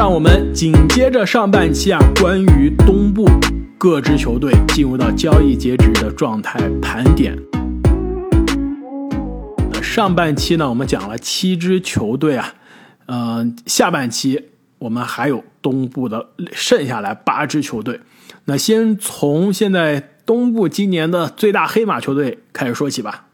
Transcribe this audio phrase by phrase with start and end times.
[0.00, 3.28] 让我们紧接着上半期啊，关于东部
[3.76, 7.36] 各支球队进入到交易截止的状态盘点。
[9.70, 12.54] 那上半期呢，我们讲了七支球队啊，
[13.04, 14.42] 呃，下半期
[14.78, 18.00] 我们还有东部的剩下来八支球队。
[18.46, 23.26] 那先从现在东部今年的最大黑马球队开始说起吧。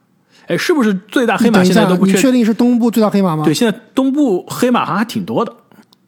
[0.48, 3.45] 哎，是不是最大黑马现在都不你确定是东部最大黑马吗？
[3.45, 5.52] 对，现在东部黑马好像还挺多的。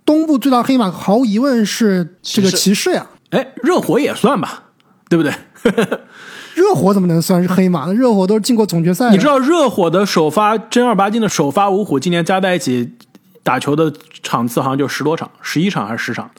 [0.08, 3.06] 东部最大黑马毫无疑问是这个骑士呀。
[3.28, 4.62] 哎，热火也算吧，
[5.10, 5.30] 对不对？
[6.56, 7.92] 热火怎么能算是黑马呢？
[7.92, 9.10] 热火都是进过总决赛。
[9.10, 12.94] 你知道热火的首发正儿八经的首发五虎，今年加在一起
[13.42, 16.30] 打球的场次好像就十多场，十一场还是十场？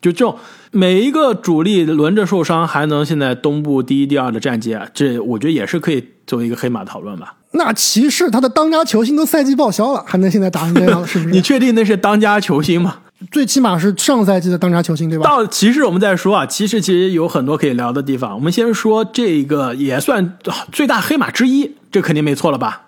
[0.00, 0.38] 就这种
[0.70, 7.34] 每一个主力轮着受伤，还能现在东部第一、第二的战绩啊，这我觉得也是可以作为一个黑马讨论吧。
[7.52, 11.30] 那骑士他的当家球星都赛季报销了，还能现在打成这样， 是不是？
[11.30, 12.98] 你确定那是当家球星吗？
[13.30, 15.24] 最起码是上赛季的当家球星，对吧？
[15.24, 18.34] 到骑士我们再说啊，骑士其实有很多可以聊的地方。
[18.34, 20.38] 我们先说这个也算
[20.72, 22.86] 最大黑马之一，这肯定没错了吧？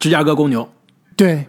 [0.00, 0.68] 芝加哥公牛。
[1.14, 1.46] 对，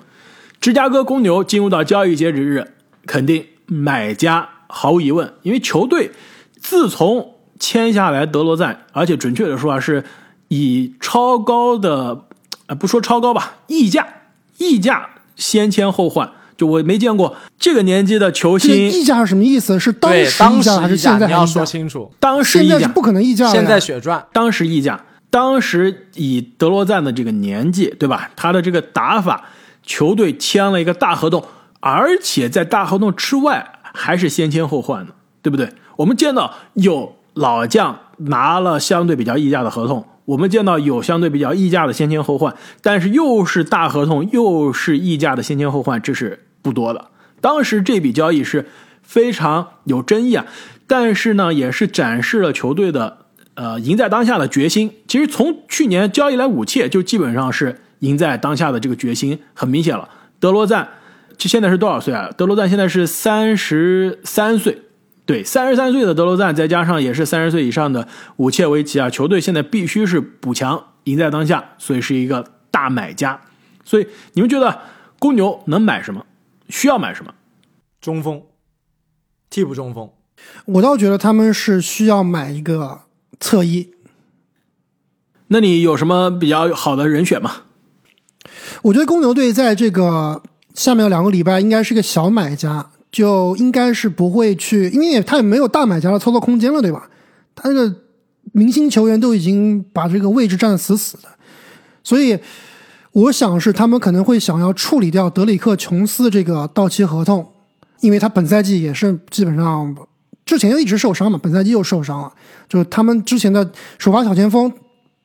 [0.62, 2.68] 芝加哥公牛进入到交易截止日，
[3.08, 6.12] 肯定买家毫无疑问，因为球队
[6.60, 10.04] 自从签下来德罗赞，而且准确的说啊，是
[10.50, 12.26] 以超高的，
[12.70, 14.08] 呃，不说超高吧，溢价，
[14.60, 16.32] 溢价先签后换。
[16.56, 19.80] 就我没见过这个年纪的球星，溢价是什么意思？
[19.80, 21.26] 是当时溢价还是现在？
[21.26, 22.12] 你要说清楚。
[22.20, 24.24] 当时现在是不可能溢价现在血赚。
[24.32, 28.30] 当时溢价，当时以德罗赞的这个年纪，对吧？
[28.36, 29.46] 他的这个打法，
[29.84, 31.44] 球队签了一个大合同，
[31.80, 35.74] 而且在大合同之外还是先签后换的，对不对？
[35.96, 40.06] 我们见到有老将拿了相对比较溢价的合同。
[40.30, 47.08] 我们见到有相对比较溢价的先签后换，但是又是大合同又是溢价的先签后换，这是不多的。
[47.42, 48.68] 当时这笔交易是
[49.02, 50.46] 非常有争议啊，
[50.86, 53.26] 但是呢，也是展示了球队的
[53.56, 54.92] 呃赢在当下的决心。
[55.08, 60.08] 其实从去年交易来武切，就基本上是赢在当下的这个决心很明显了。
[60.40, 60.88] 德罗赞
[61.40, 62.30] 这现在是多少岁啊？
[62.38, 64.84] 德罗赞现在是三十三岁。
[65.30, 68.08] 对，三十三岁的德罗赞，再加上也是三十岁以上的
[68.38, 73.40] 武切维奇啊，球队现在必须是补强，赢在当下，所以是一个大买家。
[73.86, 74.80] 所以你们觉得
[75.20, 76.26] 公牛能买什么？
[76.70, 77.32] 需要买什么？
[78.02, 78.42] 中锋，
[79.52, 80.10] 替补中锋。
[80.66, 83.02] 我倒觉得他们是需要买一个
[83.40, 83.92] 侧翼。
[85.50, 87.52] 那你有什么比较好的人选吗？
[88.82, 90.42] 我觉得公牛队在这个
[90.74, 92.90] 下面两个礼拜应该是个小买家。
[93.12, 97.10] 就应该是不会去，因为他也没有大买家的操作空间了，对吧？
[97.56, 97.96] 他这个
[98.52, 101.28] 明星球员都已经把这个位置占死死的，
[102.04, 102.38] 所以
[103.12, 107.52] 我想是他们可能会想要处理掉德里克·琼斯这个到期合同，
[108.02, 109.96] 因为他本赛季也是基本上
[110.46, 112.32] 之前就一直受伤嘛，本赛季又受伤了，
[112.68, 114.72] 就他们之前的首发小前锋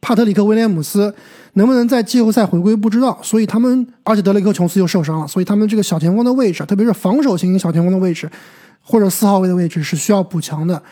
[0.05, 1.15] 帕特里克·威廉姆斯。
[1.57, 8.29] 能不能在季后赛回归不知道，所以他们而且德雷克琼斯又受伤了，所以他们这个小前锋的位置，特别是防守型小前锋的位置，
[8.83, 10.83] 或者四号位的位置是需要补强的。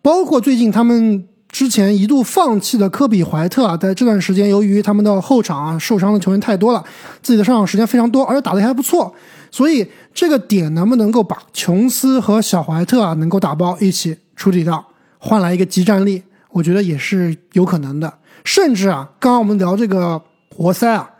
[0.00, 6.82] 包括最近他们之前一度放弃的科比怀特啊，在这段时间由于他们的后场啊受伤的球员太多了，
[7.22, 9.14] 自己的上场时间非常多，而且打得还不错，
[9.50, 14.82] 所以这个点能不能够把琼斯和小怀特啊能够打包一起处理掉，
[15.18, 16.22] 换来一个集战力，
[16.52, 18.10] 我觉得也是有可能的。
[18.46, 20.22] 甚至啊，刚刚我们聊这个
[20.54, 21.10] 活塞啊，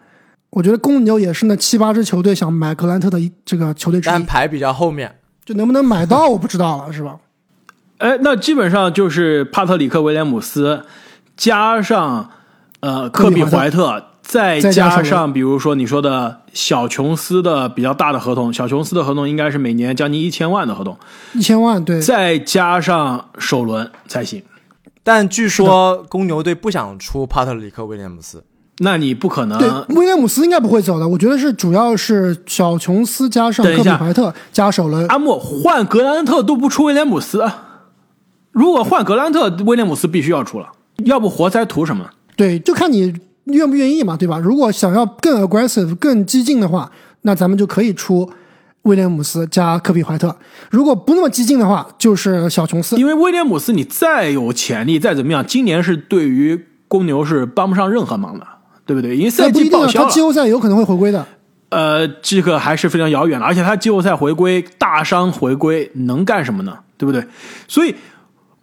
[0.51, 7.17] 我觉得公牛也是那七八支球队想买格兰特的这个球队之一，但排比较后面，就能不能买到我不知道了，是吧？
[7.99, 10.85] 哎，那基本上就是帕特里克威廉姆斯
[11.37, 12.31] 加上
[12.81, 20.97] 呃科比怀特，再加上比如说你说的小琼斯的比较大的合同，小琼斯的合同应该是每年将近一千万的合同，
[21.35, 24.43] 一千万对，再加上首轮才行。
[25.07, 28.43] 但据说公牛队不想出帕特里克·威廉姆斯，
[28.79, 29.57] 那你不可能。
[29.57, 31.07] 对，威廉姆斯应该不会走的。
[31.07, 35.07] 我觉得是主要是小琼斯加上科比怀特加首轮。
[35.07, 37.49] 阿莫换格兰特都不出威廉姆斯，
[38.51, 40.73] 如果换格兰特，威廉姆斯必须要出了。
[41.05, 42.11] 要不活塞图什么？
[42.35, 43.15] 对，就看你
[43.45, 44.41] 愿不愿意嘛，对吧？
[44.41, 46.91] 如果想要更 aggressive、更激进的话，
[47.23, 48.29] 那咱们就可以出。
[48.87, 50.35] 威廉姆斯加科比怀特，
[50.71, 52.97] 如果不那么激进的话，就是小琼斯。
[52.97, 58.47] 因为威廉姆斯你再有潜力，再怎么样，今年是对于公牛是帮不上任何忙的，
[58.87, 59.17] 对不对？
[59.17, 61.27] 因为赛季报销他季后赛有可能会回归的。
[61.71, 66.79] 呃，这个还是非常遥远的，而且他季后赛回归大伤回归能干什么呢？
[66.97, 67.27] 对不对？
[67.67, 67.97] 所以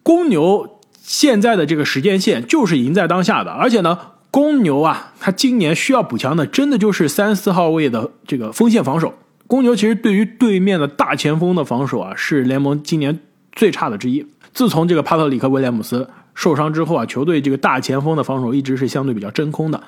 [0.02, 4.00] 公牛现在的这个时间线就是赢在当下的，而且呢，
[4.31, 9.14] 公牛啊，他今年需要补强的，真的就是三四号位的这个锋线防守。
[9.54, 13.20] 公牛其实对于对面的大前锋的防守啊，是联盟今年
[13.52, 14.26] 最差的之一。
[14.52, 19.84] 自从这个帕特里克威廉姆斯受伤之后啊，球队这个大前锋的防守一直是相对比较真空的，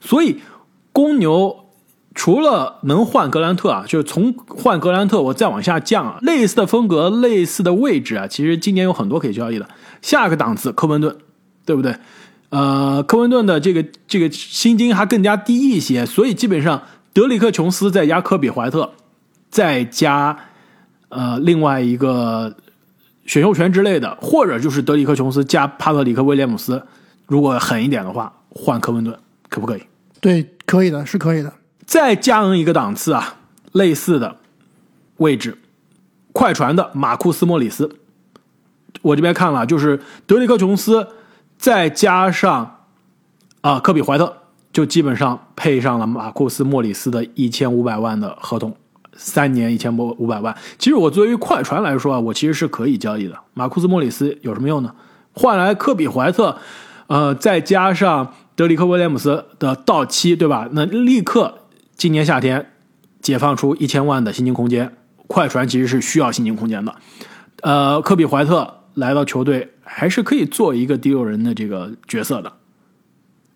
[0.00, 0.40] 所以
[0.92, 1.60] 公牛。
[2.16, 9.68] 除了能换格兰特啊，就是从换格兰特我再往下降啊，类似的风格、类似的位置啊，其实今年有很多可以交易的。
[10.02, 11.16] 下个档次科文顿，
[11.64, 11.96] 对不对？
[12.50, 16.82] 呃，科文顿的这个这个薪金还更加低一些，所以基本上
[17.12, 18.92] 德里克琼斯再加科比怀特，
[19.54, 20.36] 再加
[21.10, 22.52] 呃另外一个
[23.24, 26.84] 选秀权之类的，或者就是德里克琼斯加帕特里克威廉姆斯，
[27.28, 29.16] 如果狠一点的话，换科文顿
[29.48, 29.82] 可不可以？
[30.20, 31.52] 对，可以的，是可以的。
[31.86, 33.36] 再降一个档次啊，
[33.70, 34.38] 类似的
[35.18, 35.56] 位置，
[36.32, 37.88] 快船的马库斯·莫里斯，
[39.02, 41.06] 我这边看了，就是德里克·琼斯，
[41.56, 42.78] 再加上
[43.60, 44.36] 啊科比·怀特，
[44.72, 48.76] 就基本上配上了马库斯·莫里斯的一千五百万的合同，
[49.16, 50.56] 三年一千五五百万。
[50.78, 53.38] 其实我作为快船来说啊，我其实是可以交易的。
[53.54, 54.94] 马库斯·莫里斯有什么用呢？
[55.32, 56.56] 换来科比·怀特，
[57.06, 60.68] 呃，再加上德里克·威廉姆斯的到期，对吧？
[60.72, 61.58] 那立刻。
[61.96, 62.72] 今年夏天
[63.20, 64.96] 解放出一千万的薪金空间，
[65.28, 66.92] 快船其实是需要薪金空间的。
[67.62, 72.52] 呃，科比怀特来到球队还是可以做一个第六人的这个角色的。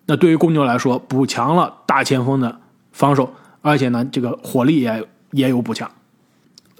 [0.05, 2.59] 那对于公牛来说，补强了大前锋的
[2.93, 5.89] 防守，而且呢，这个火力也也有补强。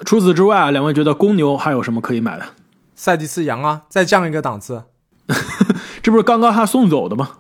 [0.06, 2.46] 除此之外啊，两位觉得公牛还有什么可以买的？
[2.96, 4.84] 塞蒂斯杨啊，再降一个档次，
[6.01, 7.31] 这不是刚刚他送走的吗？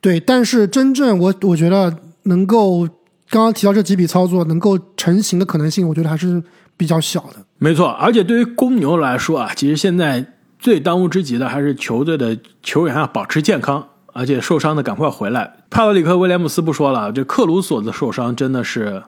[0.00, 2.88] 对，但是真正我我觉得能够。
[3.30, 6.42] 刚刚提到这几笔操作能够成型的可能性，我觉得还是
[6.76, 7.36] 比较小的。
[7.56, 10.22] 没错，而且对于公牛来说啊，其实现在
[10.58, 15.50] 最当务之急的还是球队的球员要保持健康，而且受伤的赶快回来。
[15.70, 19.02] 帕特里克·威廉姆斯不说了，这克鲁索的受伤真的是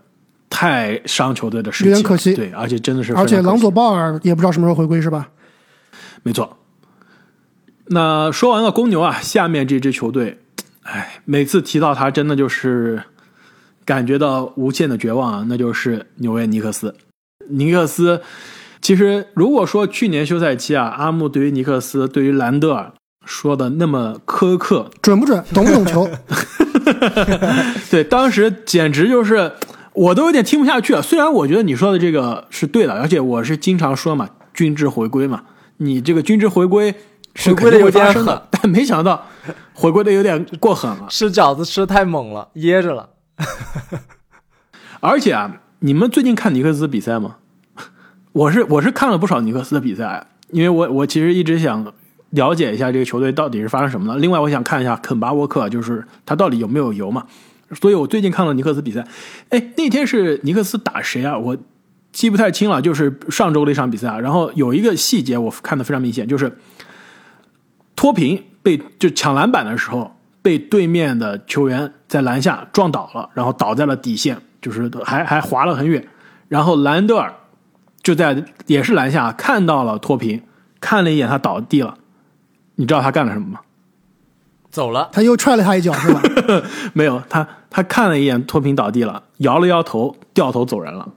[0.55, 2.33] 太伤球队的士气，有点可惜。
[2.33, 5.31] 对，而且真的是，而且朗佐·鲍尔也不知道什么时候回归，是吧？
[6.23, 6.57] 没错。
[7.87, 10.39] 那说完了公牛啊，下面这支球队，
[10.83, 13.03] 哎，每次提到他，真的就是。
[13.87, 16.95] 感觉到无限的绝望啊，那就是纽约尼克斯。
[17.51, 18.23] 尼克斯
[18.81, 22.95] 其实如果说去年休赛期啊，阿木对于尼克斯、对于兰德尔
[23.27, 25.45] 说的那么苛刻，准不准？
[25.53, 26.09] 懂不懂球？
[27.93, 29.53] 对，当时简直就是
[29.95, 31.01] 我都有点听不下去了。
[31.01, 35.43] 虽然我觉得你说的这个是对的，而且我是经常说嘛，均值回归嘛，
[35.79, 36.95] 你这个均值回归
[37.35, 39.27] 是回归的有点狠，但没想到
[39.73, 43.11] 回归的有点过狠了，吃饺子吃太猛了，噎着了。
[45.01, 47.37] 而且啊，你们最近看尼克斯比赛吗？
[48.33, 51.93] 我是我是看了不少尼克斯的比赛，因为我我其实一直想
[52.31, 54.19] 了解一下这个球队到底是发生什么了。
[54.19, 57.25] 另外，我想看一下肯巴沃克，就是他到底有没有油嘛？
[57.73, 59.07] 所以我最近看了尼克斯比赛。
[59.51, 61.37] 哎，那天是尼克斯打谁啊？
[61.39, 61.57] 我
[62.13, 64.19] 记不太清了，就是上周的一场比赛啊。
[64.19, 66.59] 然后有一个细节我看的非常明显，就是
[67.97, 70.11] 脱贫被就抢篮板的时候。
[70.45, 76.07] 被对面的球员在篮下撞倒了，然后倒在了底线，就是还 还滑了很远。
[76.49, 77.33] 然后兰德尔
[78.03, 80.43] 就在也是篮下看到了脱贫，
[80.83, 81.97] 看了一眼他倒地了。
[82.75, 83.61] 你知道他干了什么吗？
[84.75, 86.21] 走了，他又踹了他一脚，是吧？
[86.93, 91.09] 没有，他他看了一眼脱贫倒地了，摇了摇头，掉头走人了。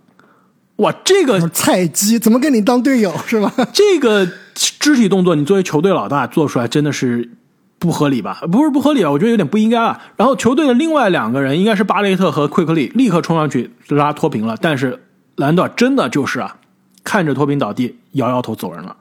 [0.75, 3.51] 哇，这个菜鸡怎么跟你当队友是吧？
[3.73, 7.31] 这个肢体动作，你作为球队老大做出来真的是。
[7.79, 8.39] 不合理吧？
[8.51, 10.01] 不是不合理啊，我觉得有点不应该啊。
[10.15, 14.57] 然后球队的另外两个人应该是巴雷特和奎克利，立刻冲上去拉脱贫了。
[14.59, 14.99] 但是
[15.35, 16.57] 兰德尔真的就是啊，
[17.03, 18.97] 看着脱贫倒地，摇摇头走人了。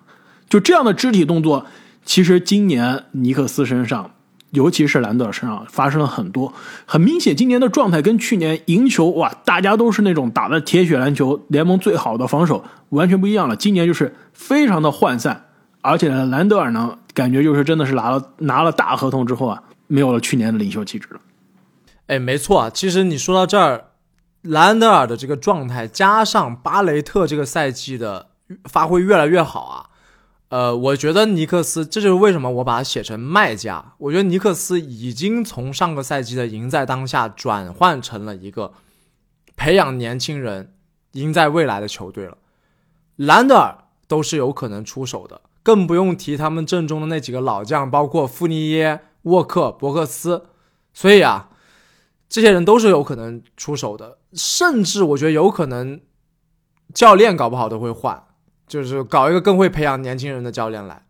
[0.51, 1.65] 就这样的肢体动作，
[2.05, 4.11] 其实今年尼克斯身上，
[4.57, 6.53] 尤其是兰德尔身上发生了很多。
[6.87, 13.55] 很明显，今年的状态跟去年赢球哇，大家都是那种打的铁血篮球，联盟最好的防守，完全不一样了。
[13.55, 15.45] 今年就是非常的涣散。
[15.83, 21.21] 而且，兰德尔呢，感觉就是真的是拿了拿了大合同之后啊，没有了去年的领袖气质了。
[22.09, 23.85] 哎，没错啊，其实你说到这儿，
[24.43, 28.27] 兰德尔的这个状态，加上巴雷特这个赛季的
[28.65, 29.87] 发挥越来越好啊，
[30.57, 33.93] 呃，我觉得尼克斯，这就是为什么我把它写成卖家。
[33.99, 38.73] 我觉得尼克斯已经从上个赛季的赢在当下，转换成了一个
[39.55, 40.73] 培养年轻人、
[41.13, 42.39] 赢在未来的球队了。
[43.17, 45.43] 兰德尔都是有可能出手的。
[45.63, 50.47] 更不用提他们阵中的那几个老将，包括富尼耶、沃克、伯克斯，
[50.95, 51.51] 所以啊，
[52.31, 56.01] 这些人都是有可能出手的，甚至我觉得有可能
[56.95, 58.26] 教练搞不好都会换，
[58.67, 61.03] 就是搞一个更会培养年轻人的教练来。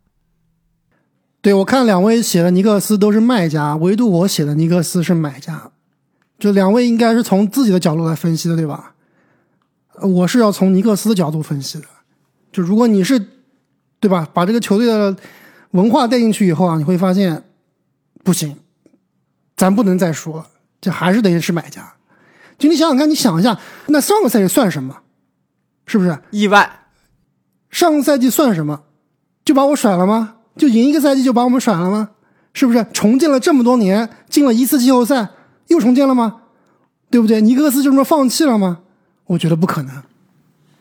[1.40, 5.70] 对我看两位写的尼克斯都是卖家，唯独我写的尼克斯是买家，
[6.38, 8.94] 就两位应该是从自己的角度来分析的，对吧？
[10.02, 11.84] 我是要从尼克斯的角度分析的。
[12.52, 13.18] 就如果你是，
[14.00, 14.28] 对吧？
[14.34, 15.16] 把这个球队的
[15.70, 17.44] 文化带进去以后啊，你会发现
[18.24, 18.56] 不行，
[19.56, 20.46] 咱不能再说了，
[20.80, 21.94] 这还是得是买家。
[22.58, 25.02] 就你想想看，你想一下，那上个赛季算什么？
[25.86, 26.18] 是不是？
[26.30, 26.85] 意外，
[27.76, 28.80] 上个赛季算什么？
[29.44, 30.36] 就把我甩了吗？
[30.56, 32.08] 就赢一个赛季就把我们甩了吗？
[32.54, 32.86] 是不是？
[32.94, 35.28] 重建了这么多年，进了一次季后赛，
[35.66, 36.36] 又重建了吗？
[37.10, 37.42] 对不对？
[37.42, 38.78] 尼克斯就这么放弃了吗？
[39.26, 39.92] 我觉得不可能，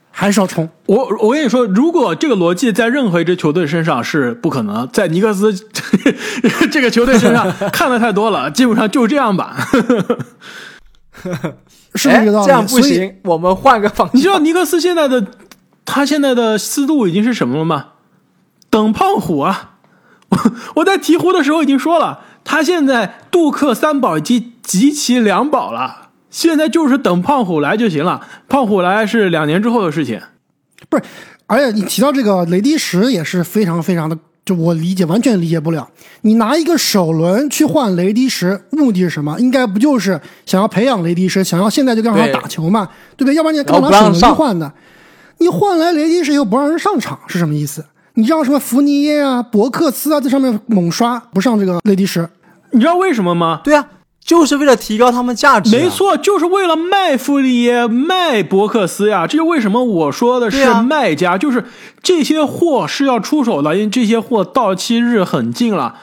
[0.09, 0.69] 还是要冲。
[0.85, 5.53] 我我跟你说，如果这个逻辑在任何一支球队身上是不可能，在尼克斯
[6.71, 9.57] 这个球队身上 看的太多了，基本上就这样吧。
[11.95, 12.45] 是不是这个道理？
[12.45, 14.29] 这样不行，我们换个方你知。
[14.29, 15.25] 道尼克斯现在的
[15.85, 17.87] 他现在的思路已经是什么了吗？
[18.69, 19.75] 等胖虎啊！
[20.29, 20.37] 我
[20.81, 28.19] 我在鹈鹕的时候已经说了，他现在杜克三宝已经集齐两宝了，现在就是等胖虎来就行了。
[28.49, 30.19] 胖虎来是两年之后的事情。
[30.89, 31.03] 不是，
[31.45, 35.87] 而且你提到这个雷迪什也是非常非常的，就我理解完全理解不了。
[36.21, 39.39] 你拿一个首轮去换雷迪什，目的是什么？
[39.39, 43.35] 应该不就是想要培养雷迪什，想要现在就让他打球嘛，对不对？
[43.35, 44.73] 要不然你干然嘛拿首轮去换呢？
[45.39, 47.85] 你换来雷迪什又不让人上场是什么意思？
[48.15, 52.29] 你让什么福尼耶啊、博克斯啊在上面猛刷，不上这个雷迪什？
[52.71, 53.59] 你知道为什么吗？
[53.63, 53.85] 对啊，
[54.23, 55.77] 就是为了提高他们价值、啊。
[55.77, 59.27] 没，错，就是为了卖弗里耶、卖博克斯呀。
[59.27, 61.65] 这就为什么我说的是卖家，就是
[62.01, 65.95] 这些货是要出手的，因为这些货到期日很近了。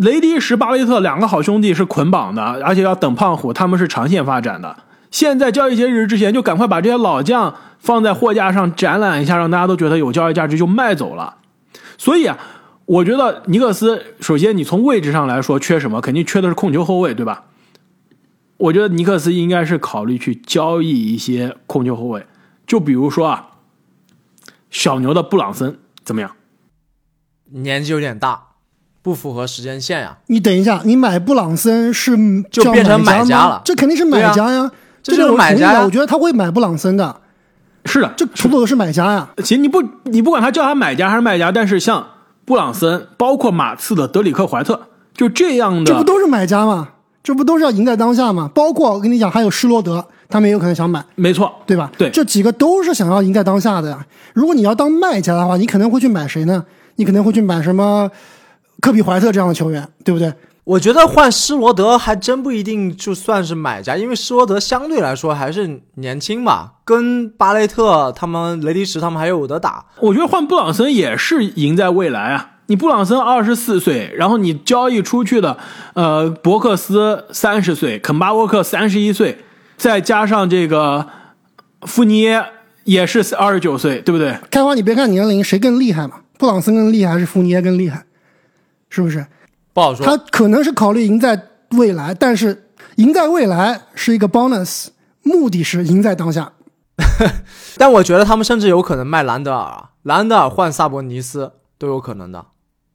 [0.00, 4.76] 雷迪什、巴雷特两个好兄弟是捆绑的，而且要等胖虎，他们是长线发展的。
[5.10, 11.36] 现在交易截止日之前，就赶快把这些老将放在货架上展览一下，让大家都觉得有交易价值，就卖走了。
[11.98, 12.38] 所以啊，
[12.86, 17.44] 我觉得尼克斯首先你从位置上来说缺什么，肯定缺的是控球后卫，对吧？
[18.56, 22.26] 我觉得尼克斯应该是考虑去交易一些控球后卫，
[22.66, 23.48] 就比如说啊，
[24.70, 26.30] 小牛的布朗森怎么样？
[27.50, 28.44] 年纪有点大，
[29.02, 32.16] 不符合时间线呀、你等一下，你买布朗森是
[32.50, 34.72] 就变成买家了这肯定是买家呀，
[35.02, 37.20] 这就是我同意买家我觉得他会买布朗森的，
[37.84, 39.28] 是的，这图图是买家呀。
[39.44, 42.06] 行，你不你不管他叫他买家还是卖家，但是像
[42.44, 44.80] 布朗森，包括马刺的德里克怀特，
[45.14, 46.88] 就这样的，这不都是买家吗？
[47.22, 48.50] 这不都是要赢在当下吗？
[48.54, 51.90] 包括我跟你讲，还有施罗德，他们也有可能想买，没错，对吧？
[51.96, 54.04] 对这几个都是想要赢在当下的呀。
[54.34, 56.64] 如果你要当卖家的话，你可能会去买谁呢？
[56.96, 58.10] 你可能会去买什么
[58.80, 60.32] 科比怀特这样的球员，对不对？
[60.64, 69.84] 我觉得换施罗德还真不一定就算是买家，因为施罗德相对来说还是年轻嘛，跟巴雷特他们、雷迪什他们还有得打。
[70.00, 72.52] 我觉得换布朗森也是赢在未来啊！
[72.68, 75.58] 你布朗森二十四岁，然后你交易出去的，
[75.92, 79.44] 呃，伯克斯三十岁，肯巴沃克三十一岁，
[79.76, 81.06] 再加上这个
[81.82, 82.42] 富尼耶
[82.84, 84.38] 也是二十九岁，对不对？
[84.50, 86.20] 开花，你别看年龄，谁更厉害嘛？
[86.38, 88.06] 布朗森更厉害还是福尼耶更厉害？
[88.88, 89.26] 是不是？
[89.74, 90.06] 不好说。
[90.06, 94.86] 他可能是考虑赢在未来，但是赢在未来是一个 bonus，
[95.22, 96.52] 目的是赢在当下。
[97.76, 102.46] 但我觉得他们甚至有可能卖兰德尔啊，兰德尔换萨博尼斯都有可能的。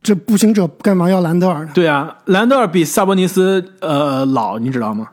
[0.02, 1.72] 这步行者干嘛要兰德尔呢？
[1.74, 5.10] 对啊，兰德尔比萨博尼斯呃老，你知道吗？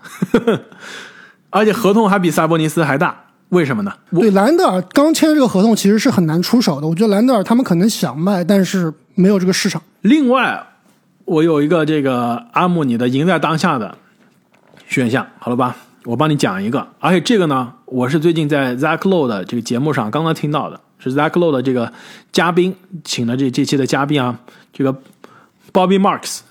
[1.50, 3.92] 而且合同还比萨博尼斯还大，为什么呢？
[4.12, 6.86] 对，兰德尔刚签这个合同其实是很难出手的。
[6.86, 9.82] 我觉得兰德尔他们可能想卖，但是没有这个市场。
[10.02, 10.64] 另外，
[11.26, 13.98] 我有一个这个阿姆尼的赢在当下的
[14.86, 15.76] 选项，好了吧？
[16.04, 21.92] 我帮你讲一个，而且这个呢，我是最近在 Zach Lowe 的这个节目上刚刚听到的，是 Zach Lowe 的这个
[22.30, 24.38] 嘉宾请的这这期的嘉宾啊，
[24.72, 24.94] 这个
[25.72, 26.42] Bobby Marks，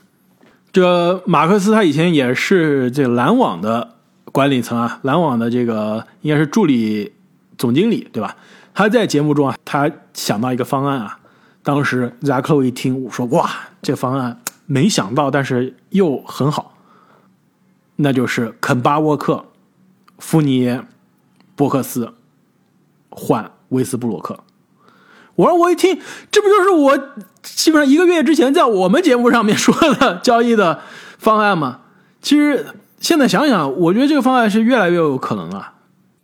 [0.73, 3.91] 这马克思他以前也是这篮网的
[4.33, 7.13] 管理层啊，篮网的这个应该是助理
[7.57, 8.35] 总经理对吧？
[8.73, 11.17] 他在节目中啊，他想到一个方案啊，
[11.63, 13.49] 当时 Zach Lowe 一听，我说哇，
[13.81, 16.73] 这方案没想到，但是又很好，
[17.97, 19.45] 那就是肯巴沃克、
[20.19, 20.85] 福尼耶、
[21.55, 22.13] 波克斯
[23.09, 24.39] 换威斯布鲁克。
[25.35, 25.99] 我说我一听，
[26.31, 26.97] 这不就是我
[27.43, 30.81] 基本上一个月之前在我们节目上面说的交易的
[31.17, 31.81] 方案吗？
[32.21, 32.65] 其实
[32.99, 35.73] 现在想想，我觉得这个方案是越来越有可能了。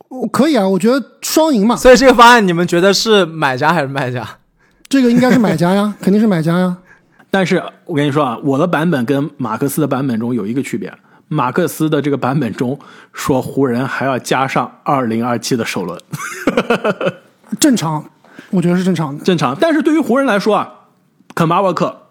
[0.08, 4.26] 我可以啊，我觉得双赢嘛，所以这个方案你们觉得是买家还是卖家？
[4.88, 6.76] 这个应该是买家呀，肯定是买家呀。
[7.32, 10.92] 但是我跟你说啊，我的版本跟马克思的版本中有一个区别，
[11.28, 12.78] 马克思的这个版本中
[13.14, 15.98] 说湖人还要加上二零二七的首轮，
[17.58, 18.04] 正常，
[18.50, 19.24] 我觉得是正常的。
[19.24, 19.56] 正常。
[19.58, 20.70] 但是对于湖人来说啊，
[21.34, 22.08] 肯巴沃克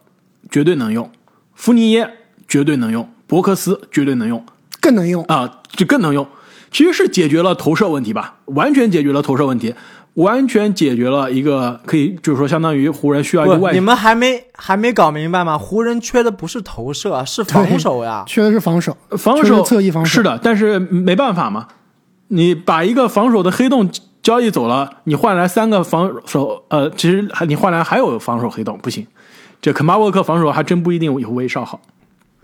[0.50, 1.12] 绝对能用，
[1.54, 2.12] 福尼耶
[2.48, 4.44] 绝对能用，伯克斯绝对能用
[4.80, 6.28] 更能用，啊，就更能用。
[6.72, 9.75] 其实是解决了投射问题吧，完全解决了投射问题，
[10.15, 15.58] 完全解决了一个可以就是说相当于湖人需要一个不，外你们还没还没搞明白吗？
[15.58, 18.24] 湖人缺的不是投射啊，是防守呀。
[18.27, 21.68] 缺的是防守，防守侧翼防守是的，但是没办法嘛，
[22.27, 23.89] 你把一个防守的黑洞
[24.22, 29.08] 交易走了，你换来三个防守，呃，其实还你换来还有防守黑洞，不行，
[29.62, 31.80] 这肯巴沃克防守还真不一定有威少好，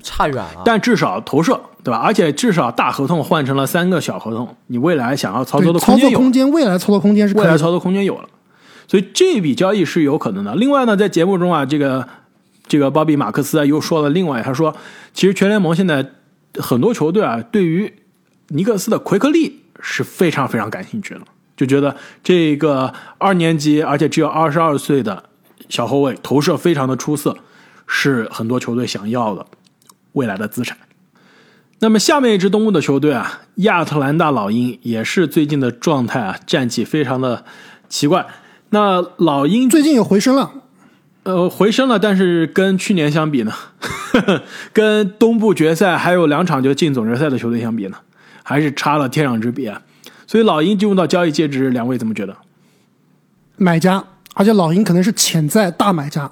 [0.01, 0.61] 差远了。
[0.63, 1.99] 但至少投射对吧？
[1.99, 7.33] 而且至少大合同换成了三个小合同，你未来想要操作的空间有，作空间，未来操作空间是。
[7.35, 8.27] 未来操作空间有了，
[8.89, 10.53] 所以这笔交易是有可能的。
[10.55, 12.05] 另外呢，在节目中啊，这个
[12.67, 14.75] 这个鲍比马克思啊又说了另外，他说，
[15.13, 16.05] 其实全联盟现在
[16.59, 17.93] 很多球队啊，对于
[18.49, 21.21] 尼克斯的奎克利是非常非常感兴趣的，
[21.55, 25.23] 就觉得这个二年级而且只有二十二岁的
[25.69, 27.37] 小后卫投射非常的出色，
[27.87, 29.45] 是很多球队想要的
[30.11, 30.77] 未来的资产。
[31.79, 37.45] 那么下面一支东部的球队啊，亚特兰大老鹰也是最近的状态啊，战绩非常的
[37.87, 38.25] 奇怪。
[38.71, 40.51] 那老鹰最近有回升了，
[41.23, 44.43] 呃回升了，但是跟去年相比呢，呵 呵
[44.73, 47.97] 跟东部决赛还有两场就进总决赛的球队相比呢，
[48.41, 49.81] 还是差了天壤之别啊。
[50.25, 52.35] 所以老鹰进入到交易截止，两位怎么觉得？
[53.55, 54.03] 买家，
[54.33, 56.29] 而且老鹰可能是潜在大买家，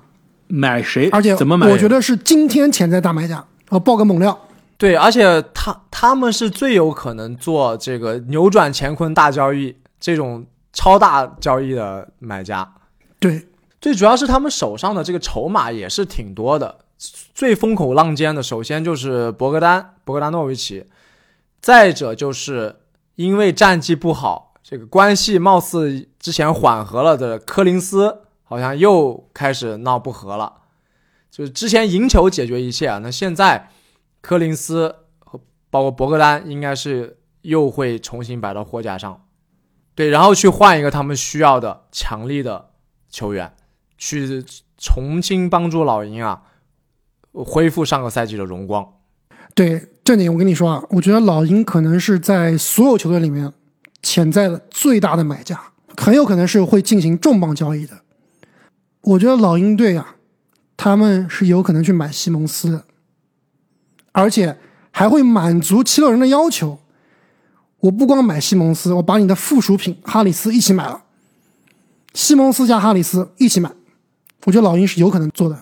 [0.48, 1.10] 买谁？
[1.12, 1.68] 而且怎么买？
[1.70, 3.46] 我觉得是今天潜在大买家。
[3.70, 4.38] 我爆个猛料，
[4.78, 12.74] 对，而且他他们是最有可能做这个扭转乾坤大交易这种超大交易的买家。
[13.20, 13.48] 对，
[13.80, 16.80] 最主要是他们手上的这个筹码也是挺多的，
[17.34, 20.86] 最风口浪尖的，首先就是博格丹、博格丹诺维奇，
[21.62, 22.76] 再者就是
[23.16, 30.52] 因为战绩不好，这个关系貌似之前缓和了的柯林斯，好像又开始闹不和了。
[31.32, 33.70] 就是之前赢球解决一切啊，那现在
[34.26, 35.40] 柯林斯和
[35.70, 39.22] 包括博格丹应该是又会重新摆到货架上，
[39.94, 42.72] 对，然后去换一个他们需要的强力的
[43.08, 43.54] 球员，
[44.00, 44.44] 去
[44.80, 46.42] 重新帮助老鹰啊
[47.34, 48.94] 恢复上个赛季的荣光。
[49.54, 53.54] 对，这点我跟你说啊，我觉得老鹰可能是在所有球队里面
[54.02, 58.00] 潜在的最大的买家，很有可能是会进行重磅交易的。
[59.02, 60.16] 我觉得老鹰队啊，
[60.76, 62.86] 他们是有可能去买西蒙斯的，
[64.16, 64.58] 而且
[64.92, 66.80] 还会满足七六人的要求。
[67.82, 71.04] 我不光买西蒙斯，我把你的附属品哈里斯一起买了，
[72.14, 73.70] 西蒙斯加哈里斯一起买，
[74.46, 75.60] 我觉得老鹰是有可能做的。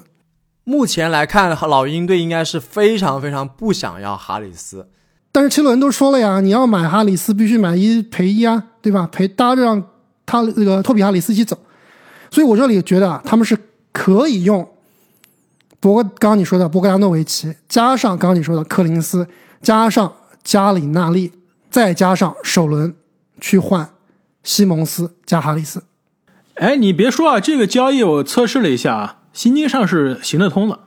[0.63, 4.87] 目前来看，老鹰队应该是非常非常不想要哈里斯。
[5.31, 9.09] 但是七六人都说了呀，你要买哈里斯必须买一赔一啊，对吧？
[9.11, 9.83] 赔搭着让
[10.27, 11.57] 他那个托比哈里斯一起走，
[12.29, 13.57] 所以我这里觉得啊，他们是
[13.91, 14.65] 可以用
[15.83, 19.27] 博格刚刚你说的博格达诺维奇，加上刚刚你说的柯林斯，
[19.61, 21.33] 加上加里纳利，
[21.69, 22.95] 再加上首轮
[23.41, 23.89] 去换
[24.43, 25.83] 西蒙斯加哈里斯。
[26.53, 30.79] 哎，你别说啊，这个交易我测试了一下啊，薪金上是行得通的。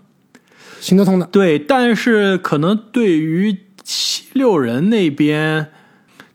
[0.80, 5.70] 行得通的，对，但是可能对于七六人那边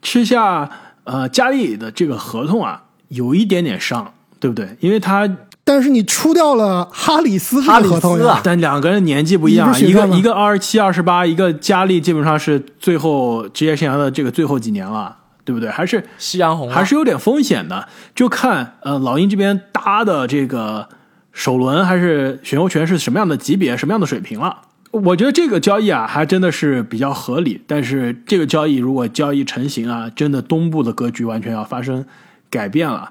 [0.03, 0.69] 吃下
[1.05, 4.77] 呃加利的这个合同啊，有一点点伤，对不对？
[4.81, 5.27] 因为他
[5.73, 15.69] 但是你出掉了哈里斯这哈里斯个合同呀啊，但两个人年纪不一样啊，一个一个二十七、二十八，一个佳丽基本上是最后职业生涯的这个最后几年了，对不对？
[15.69, 20.89] 还是夕阳红啊还是有点风险的，就看呃老鹰这边搭的这个
[21.31, 24.57] 首轮还是选秀权是什么样的级别、什么样的水平了。
[24.91, 27.61] 我觉得这个交易啊，还真的是比较合理。
[27.65, 32.05] 但是这个交易如果交易成型啊，真的东部的格局完全要发生
[32.49, 33.09] 改变了。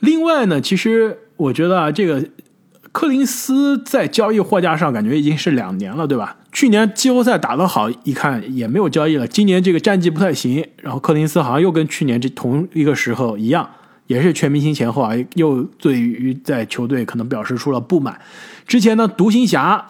[0.00, 2.24] 另外呢，其实我觉得啊，这个
[2.92, 6.36] 柯林斯在交易货架上感觉已经是两年了，对吧？
[6.52, 9.26] 去年季后赛打得好，一看也没有交易了。
[9.26, 13.68] 今年这个战绩不太行，然后柯林斯好像又跟去年这同一个时候一样，
[14.06, 18.20] 也是全明星前后啊，又对于在球队可能表示出了不满。
[18.66, 19.84] 之前呢，独行侠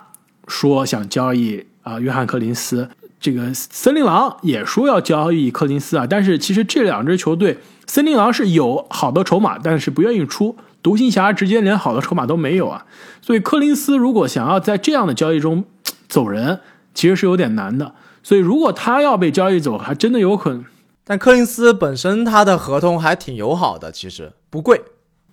[0.49, 2.89] 说想交易啊、约翰柯林斯，
[3.21, 10.57] 这个森林狼也说要交易柯林斯啊，但是其实这两支球队，森林狼是有好的筹码，但是不愿意出。
[10.83, 12.85] 独行侠直接连好的筹码都没有啊，
[13.21, 15.65] 所以柯林斯如果想要在这样的交易中
[16.09, 16.61] 走人，
[16.93, 17.95] 其实是有点难的。
[18.23, 20.65] 所以如果他要被交易走，还真的有可能
[21.05, 24.81] 但柯林斯本身他的合同还挺友好的，其实不贵。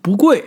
[0.01, 0.43] 不贵，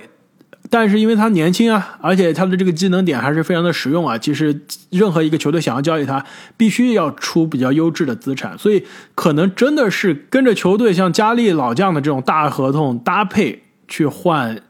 [0.70, 4.16] 但是因为他年轻啊，而且他的这个技能点还是非常的实用啊。
[4.16, 6.24] 其实任何一个球队想要交易他，
[6.56, 8.84] 必须要出比较优质的资产，所以
[9.14, 14.62] 可能真的是跟着球队像加利老将的这种大合同搭配去换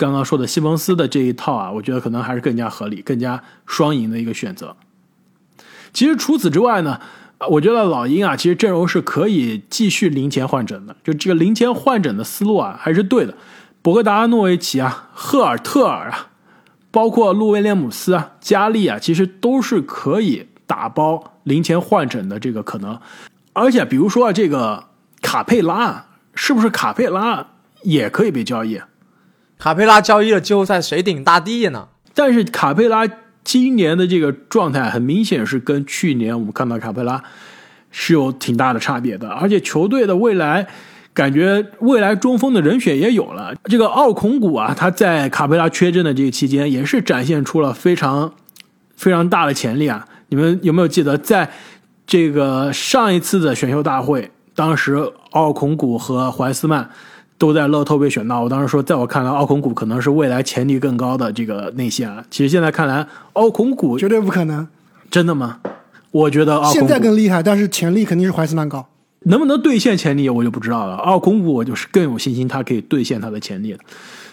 [0.00, 4.74] 刚刚说的西蒙斯的这一套啊，我觉得可能还是更加合理、更加双赢的一个选择。
[5.92, 6.98] 其实除此之外呢，
[7.50, 13.34] 我觉得老鹰啊，其实阵容是可以继续零钱换整的，就这个零钱换整的思路啊，还是对的。
[13.82, 16.28] 博格达诺维奇啊，赫尔特尔啊，
[16.90, 22.98] 包括路威廉姆斯啊、加利啊，其实都是可以打包零钱换整的这个可能。
[23.52, 24.84] 而且，比如说这个
[25.20, 27.46] 卡佩拉，是不是卡佩拉
[27.82, 28.80] 也可以被交易？
[29.60, 31.86] 卡佩拉交易了季后赛谁顶大地呢？
[32.14, 33.06] 但是卡佩拉
[33.44, 37.22] 今年的这个状态很明显是跟去年我们看到卡佩拉
[37.90, 40.66] 是有挺大的差别的，而且球队的未来。
[41.12, 43.52] 感觉未来中锋的人选也有了。
[43.64, 48.32] 这个奥孔古啊，他在卡佩拉缺阵的这个期间，也是展现出了非常
[48.94, 50.06] 非常大的潜力啊！
[50.28, 51.50] 你们有没有记得，在
[52.06, 56.88] 这个上一次的选秀大会，当时奥孔古和怀斯曼
[57.40, 58.42] 都在乐透被选到。
[58.42, 62.22] 我当时说，在我看来，奥孔古可能是未来潜力更高的这个内线啊。
[62.30, 64.68] 其实现在看来，奥孔古绝对不可能。
[65.10, 65.60] 真的吗？
[66.10, 68.86] 我觉得奥现在更厉害，但是潜力肯定是怀斯曼高。
[69.20, 70.96] 能不能兑现潜力，我就不知道了。
[70.96, 73.74] 奥孔古，我就是更有信心，他可以兑现他的潜力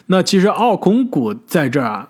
[0.07, 2.09] 那其实奥孔古在这儿啊，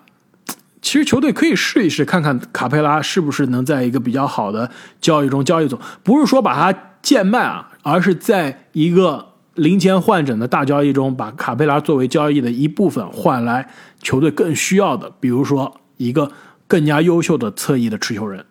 [0.82, 4.68] 其实球队可以试一试，看看卡佩拉是不是能在一个比较好的
[5.00, 9.27] 交易中交易走，不是说把他贱卖啊，而是在一个
[9.58, 13.68] 零钱换整的大交易中，把卡佩拉作为交易的一部分换来
[14.00, 16.32] 球队更需要的，比如说一个
[16.66, 18.46] 更加优秀的侧翼的持球人。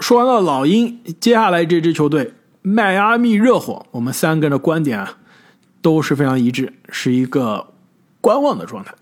[0.00, 2.34] 说完了老鹰，接下来这支球队。
[2.66, 5.18] 迈阿密热火，我们三个人的观点啊
[5.82, 7.74] 都是非常一致，是一个
[8.22, 8.94] 观望的状态。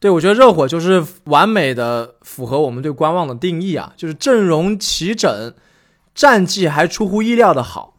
[0.00, 5.52] 对，我觉得热火就是完美的符合我们对观望的定义啊，就是阵容齐整，
[6.14, 7.93] 战绩还出乎意料的好，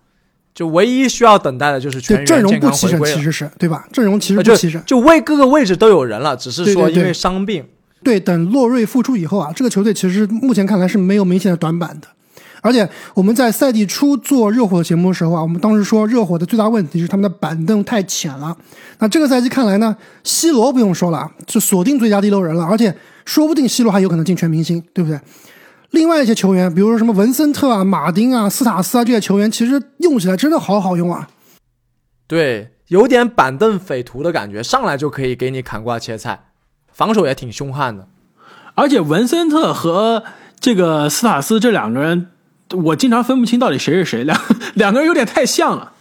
[0.55, 3.85] 就唯一需要等待的就是全员阵容不齐整，其实是对吧？
[3.91, 7.63] 阵容其实不齐整，就位各个位置都有人了，只是说因为伤病。
[8.01, 12.07] 对，等洛瑞复出以后啊，这个球队其实目前看来是没有明显的短板的。
[12.61, 18.55] 而且我们在赛季初做热火节目的时候啊，我们当时说热火的最大问题是他们的板凳太浅了。
[18.99, 25.19] 那这个赛季看来呢，西罗不用说了，就锁定最佳第六人了，而且说不定西罗还有可能进全明星，对不对？
[25.95, 31.27] 另外一些球员，比如说什么文森特啊、马丁啊、斯塔斯啊这些球员，其实用起来真的好好用啊。
[32.27, 36.49] 对，有点板凳匪徒的感觉，上来就可以给你砍瓜切菜，
[36.91, 38.07] 防守也挺凶悍的。
[38.75, 40.23] 而且文森特和
[40.59, 42.27] 这个斯塔斯这两个人。
[42.83, 44.41] 我经常分不清到底谁是谁，两
[44.73, 45.93] 两个人有点太像了。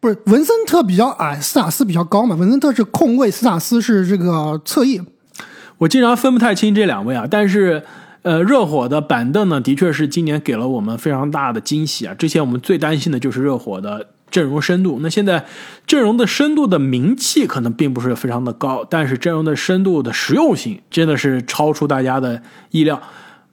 [0.00, 2.36] 不是文森特比较矮，斯塔斯比较高嘛？
[2.36, 5.00] 文森特是控卫，斯塔斯是这个侧翼。
[5.78, 7.26] 我经常分不太清这两位啊。
[7.28, 7.82] 但是，
[8.22, 12.12] 呃，热火的板凳呢，的确是今年给了我们非常大的惊喜啊。
[12.14, 15.44] 之前我们最担心的就是热火的阵容深度，那现在
[15.86, 23.00] 阵容的深度的名气可能并不是非常的高，但是阵容的深度的实用性真的是超出大家的意料。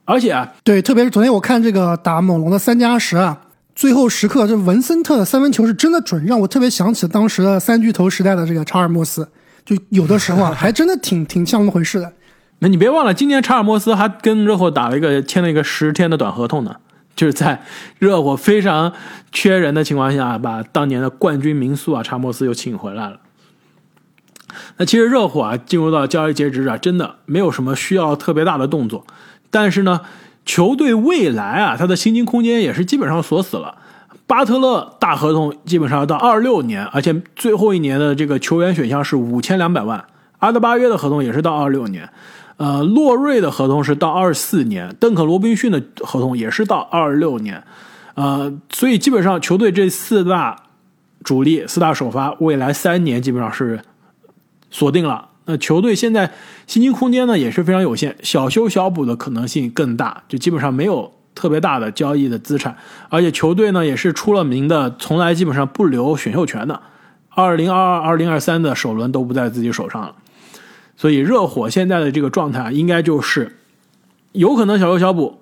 [0.04, 3.40] 而且啊，对，特别是昨天我看这个打猛龙的三加十啊，
[3.74, 9.26] 最后时刻这文森特的三分球是真的准，让我特别想起当时的三巨头时代的这个查尔莫斯，
[9.64, 12.12] 就有的时候啊，还真的挺挺像那么回事的。
[12.60, 16.76] 那你别忘了，今年查尔莫斯还跟热火打了一个签了一个十天的短合同呢，
[17.14, 17.62] 就是在
[17.98, 18.92] 热火非常
[19.30, 23.20] 缺人的情况下，把当年的冠军名宿啊查尔莫斯又请回来了。
[24.78, 29.06] 那其实热火啊进入到交易截止啊，真的没有什么需要特别大的动作。
[29.50, 30.00] 但是呢，
[30.46, 33.76] 球队未来啊，他的薪金空间也是基本上锁死了。
[34.26, 40.04] 巴特勒大合同基本上要到二六年，而且最后一年的这个球员选项是五千两百万。
[40.38, 42.08] 阿德巴约的合同也是到二六年，
[42.56, 47.62] 呃，洛瑞的合同是到二四年，邓肯罗宾逊的合同也是到二六年，
[48.14, 50.56] 呃，所以基本上球队这四大
[51.22, 53.80] 主力、四大首发未来三年基本上是
[54.70, 55.28] 锁定了。
[55.44, 56.32] 那球队现在
[56.66, 62.76] 薪金空间呢也是非常有限，小修小补的可能性更大，就基本上没有特别大的交易的资产，
[63.10, 66.80] 而且球队呢也是出了名的，从来基本上不留选秀权的，
[67.28, 70.14] 二零二二、二零二三的首轮都不在自己手上了，
[70.96, 73.56] 所以热火现在的这个状态应该就是
[74.32, 75.40] 有可能小修小补，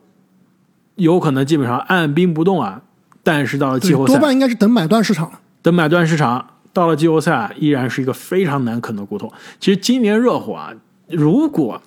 [0.96, 2.82] 有可能基本上按兵不动啊，
[3.22, 5.30] 但是到了季后赛，多半应该是等买断市场，
[5.62, 6.50] 等买断市场。
[6.72, 9.32] 到了季后赛，依然是一个非常难啃的骨头。
[9.60, 10.72] 其实今年热火啊，
[11.08, 11.80] 如果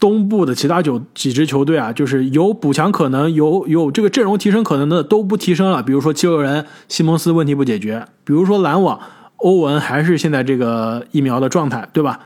[0.00, 8.98] 东部的其他九几支球队啊，就是有补强可能、有有这个阵容提升可能的都不提升了，比如说七六人西蒙斯问题不解决，比如说篮网
[9.36, 12.20] 欧文还是现在这个疫苗的状态，对吧？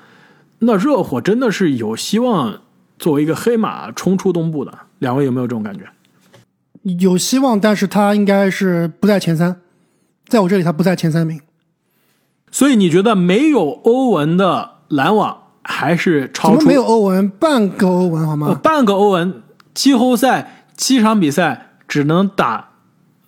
[0.60, 2.60] 那热火真的是有希望
[2.98, 4.72] 作为一个黑马冲出东部的。
[4.98, 5.84] 两位有没有这种感觉？
[7.00, 9.60] 有希望，但是他应该是不在前三。
[10.26, 11.40] 在我这里，他不在前三名，
[12.50, 16.66] 所以你觉得没有欧文的篮网还是超出？
[16.66, 18.58] 没有欧文，半个欧文好吗？
[18.62, 19.42] 半个欧文，
[19.74, 22.70] 季后赛七场比赛只能打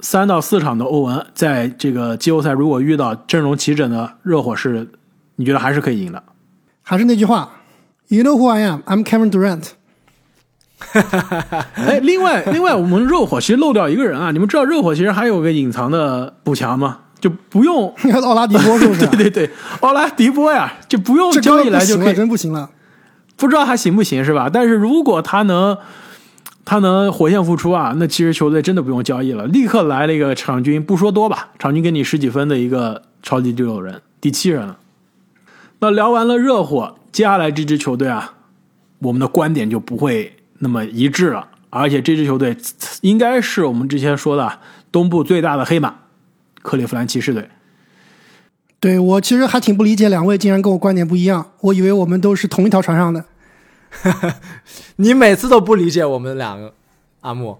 [0.00, 4.88] 三到四场的欧文，在这个季后赛如果遇到阵容齐整的热火是，
[5.36, 6.22] 你觉得还是可以赢的？
[6.82, 7.50] 还是那句话
[8.08, 8.80] ，You know who I am?
[8.86, 9.70] I'm Kevin Durant。
[11.74, 14.30] 哎，另外，另外，我们热火其实漏掉一个人啊！
[14.30, 16.98] 你们知道热火其实还有个隐藏的补强吗？
[17.20, 19.04] 就不用 奥拉迪波是不是？
[19.10, 22.70] 对对对，奥拉迪波呀，就不用这交易来就可以，真不行了。
[23.36, 24.48] 不知道他行不行是吧？
[24.52, 25.76] 但是如果他能，
[26.68, 34.76] 他能火线复出啊，那其实球队真的不用交易了，立刻来了一个场均不说多吧，场均给你十几分的一个超级第六人，第七人了。
[35.78, 38.34] 那聊完了热火，接下来这支球队啊，
[38.98, 40.34] 我们的观点就不会。
[40.58, 42.54] 那么一致了，而且这支球队
[43.00, 44.58] 应该是我们之前说的
[44.92, 45.94] 东部最大的黑马——
[46.60, 47.48] 克利夫兰骑士队。
[48.78, 53.24] 对我其实还挺不理解，两位竟然跟我观点不一样，我以为我们都是同一条船上的。
[54.96, 56.74] 你每次都不理解我们两个，
[57.20, 57.58] 阿木，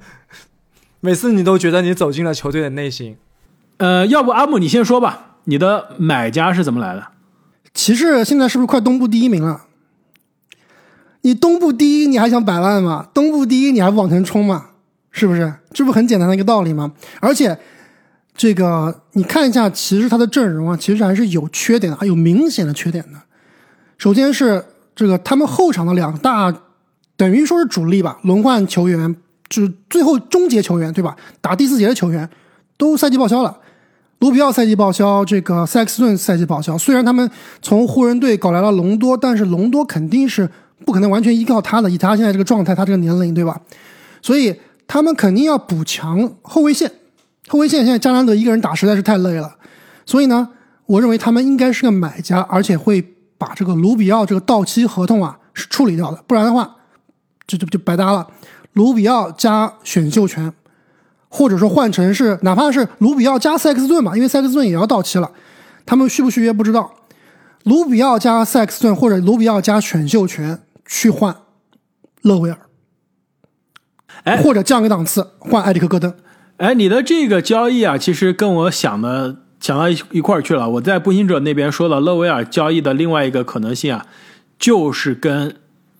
[1.00, 3.16] 每次你都觉得你走进了球队的内心。
[3.78, 7.08] 呃，要不阿木你先说吧，你的买家是怎么来的？
[7.72, 9.62] 骑士现在是不是快东部第一名了？
[11.22, 13.08] 你东部第一，你还想摆烂吗？
[13.12, 14.70] 东部第一，你还不往前冲吗？
[15.10, 15.52] 是不是？
[15.72, 16.92] 这不很简单的一个道理吗？
[17.20, 17.58] 而且，
[18.34, 23.20] 这个你看一下，骑士他的阵容啊，其实还是有缺点的，还有明显的缺点的。
[23.98, 24.64] 首先是
[25.00, 26.54] 这个他们后场的两大，
[27.16, 29.16] 等于说是主力吧，轮换球员，
[29.48, 31.16] 就是最后终结球员，对吧？
[31.40, 32.28] 打第四节的球员
[32.76, 33.56] 都赛季报销了，
[34.18, 36.76] 卢比奥赛季报销，这个塞克斯顿赛季报销。
[36.76, 37.30] 虽然他们
[37.62, 40.48] 从湖人队搞来了隆多，但是隆多肯定是。
[40.82, 43.60] 不可能完全依靠他的，以他现在这个状态，他这个年龄，对吧？
[44.22, 44.58] 所以
[44.88, 46.90] 他们肯定要补强后卫线。
[47.48, 49.56] 后卫线现在加兰德一个人打实在是太累了，
[50.06, 50.48] 所以呢，
[50.86, 53.06] 我认为他们应该是个买家，而且会
[53.40, 56.76] 把这个卢比奥这个到期合同啊是处理掉的，不然的话，
[57.46, 58.28] 就就就白搭了。
[58.74, 60.52] 卢比奥加选秀权，
[61.28, 65.32] 或者说换成是哪怕是卢比奥加塞克斯顿嘛，因为塞克斯顿也要到期了，
[65.86, 66.92] 他们续不续约不知道。
[67.64, 70.60] 卢比奥加塞克斯顿或者卢比奥加选秀权。
[70.92, 71.36] 去换
[72.22, 72.58] 勒维尔，
[74.24, 76.12] 哎，或者降个档次换埃里克戈登。
[76.56, 80.68] 哎，你的这个交易啊，其实跟我想的想到一一块儿去了。
[80.68, 84.06] 我在步行者那边说了，勒维尔交易的另外一个可能性啊，
[84.58, 85.54] 就是跟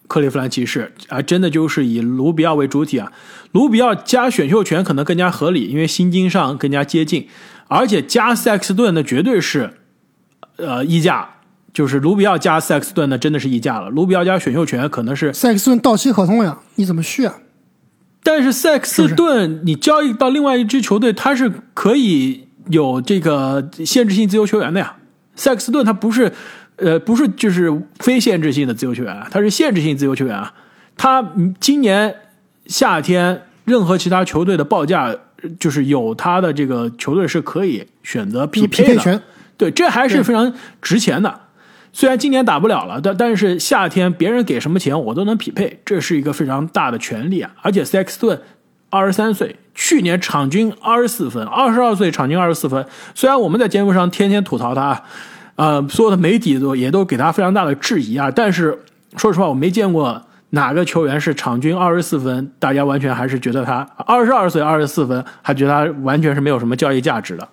[0.08, 3.12] 克利夫兰骑士啊，真的就是以卢比奥为主体啊。
[3.52, 7.28] 卢比奥加选秀权可能更加合理，因为薪金上更加接近，
[7.68, 9.74] 而且加塞克斯顿那绝对是
[10.56, 11.36] 呃溢价。
[11.72, 13.88] 就是卢比奥加塞克斯顿，那真的是溢价了。
[13.90, 17.36] 卢比奥加选秀权可能是塞克斯顿到期合同呀，你怎么续啊？
[18.24, 24.96] 但是塞克斯顿你交易到另外一支球队，他是可以有这个限制性自由球员的呀。
[25.36, 26.30] 塞克斯顿他不是，
[26.76, 30.52] 呃，不是就是非限制性的自由球员，他是限制性自由球员啊。
[30.96, 32.14] 他今年
[32.66, 35.14] 夏天任何其他球队的报价，
[35.58, 39.22] 就是有他的这个球队是可以选择匹配的。
[39.56, 40.52] 对，这还是非常
[40.82, 41.40] 值钱的。
[41.92, 47.50] 虽然今年打不了了，但但是夏天别人给什么钱我都能匹配，这是一个非常大的权利啊！
[47.62, 48.40] 而且塞克斯顿
[48.90, 52.84] 二十三岁，去年场均二十四分，二十二岁场均二十四分。
[53.14, 55.02] 虽然我们在节目上天天吐槽他，
[55.54, 58.78] 呃，所有的媒体都也都给他非常大的质疑啊，但是
[59.16, 67.48] 说实话，我没见过哪个球员是场均二十四分，大家完全还是觉得他二十二岁二十四分，还觉得他完全是没有什么交易价值的。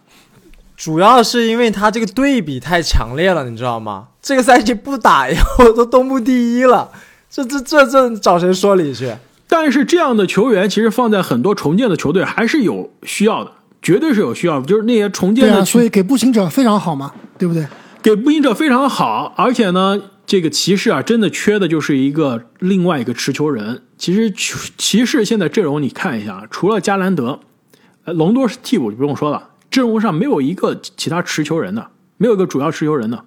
[0.76, 4.08] 主要是因为他这个对比太强烈了，你知道吗？
[4.22, 6.90] 这个赛季不打以后都东部第一了，
[7.30, 9.12] 这这这这找谁说理去？
[9.48, 14.66] 但是这样的球员其实放在很多重建的球队还是有需要的，绝对是有需要的。
[14.66, 17.66] 就是那些重建的，所以给步行者非常好嘛，对不对？
[18.04, 23.82] 给步行者非常好，而且呢，这个骑士啊，真的缺的就是一个另外一个持球人。
[23.98, 24.30] 其实
[24.78, 27.40] 骑士现在阵容你看一下，除了加兰德，
[28.04, 29.50] 呃，隆多是替补就不用说了。
[29.72, 33.24] 阵容上没有一个其他持球人的，没有一个主要持球人的，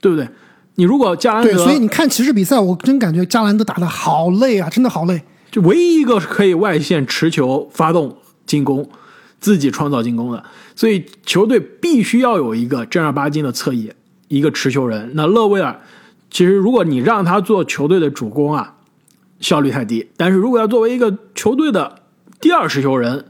[0.00, 0.28] 对不对？
[0.76, 5.22] 你如果加兰德，对，所以你看骑士比赛，我真感觉加兰德打的好累啊，真的好累。
[5.56, 8.90] 就唯一一个可以外线持球发动进攻、
[9.40, 13.90] 自己创造进攻的，所以球队必须要有一个正儿八经的侧翼，
[14.28, 15.12] 一个持球人。
[15.14, 15.80] 那勒维尔，
[16.30, 18.74] 其实如果你让他做球队的主攻啊，
[19.40, 20.10] 效率太低。
[20.18, 22.02] 但是如果要作为一个球队的
[22.38, 23.24] 第二持球人，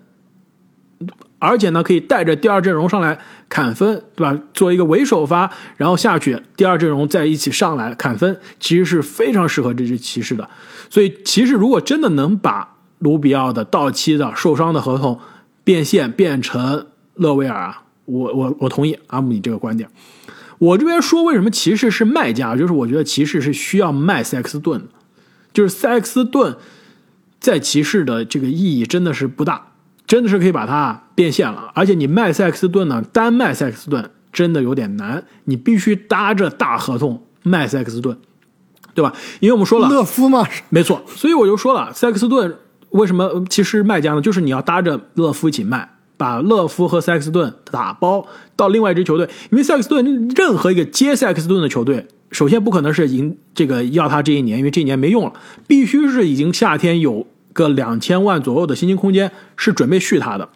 [1.47, 4.39] 而且呢，可以带着第二阵容上来砍分，对吧？
[4.53, 10.49] 做一个伪首发，然后下去，第二阵容再一起上来砍分，其实是非常适合这支骑士的。
[10.91, 15.21] 所以，骑士如果真的能把卢比奥的到期的受伤的合同
[15.63, 19.89] 变现变成勒维尔啊，我我我同意阿姆你这个观点。
[20.59, 24.87] 我这边说为什么骑士是卖家，就是我觉得骑士是需要卖塞克斯顿的，
[25.53, 26.57] 就是塞克斯顿
[27.39, 29.73] 在骑士的这个意义真的是不大，
[30.07, 31.71] 真的是可以把它变现了。
[31.75, 38.17] 而且你卖塞克斯顿呢，单卖塞克斯顿真的有点难，你必须搭着大合同卖塞克斯顿，
[38.95, 39.13] 对吧？
[39.41, 42.57] 因为我们说了，勒夫嘛，没错，所以我就说了，塞克斯顿
[42.91, 44.21] 为什么其实卖家呢？
[44.21, 55.33] 就是你要搭着勒夫一起卖，把勒夫和塞克斯顿打包到另外一支球队，因为塞克斯顿任何一个接塞克斯顿的球队，首先不可能是赢这个要他这一年，因为这一年没用了，
[55.67, 60.49] 必须是已经夏天有个两千万左右的薪金空间，是准备续他的。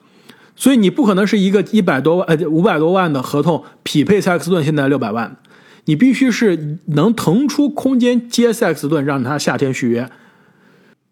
[0.55, 5.39] 所以你不可能是一个一百多万呃五百多万的合同匹配塞克斯顿现在六百万，
[5.87, 10.11] 你必须是能腾出空间接塞克斯顿，让他夏天续约。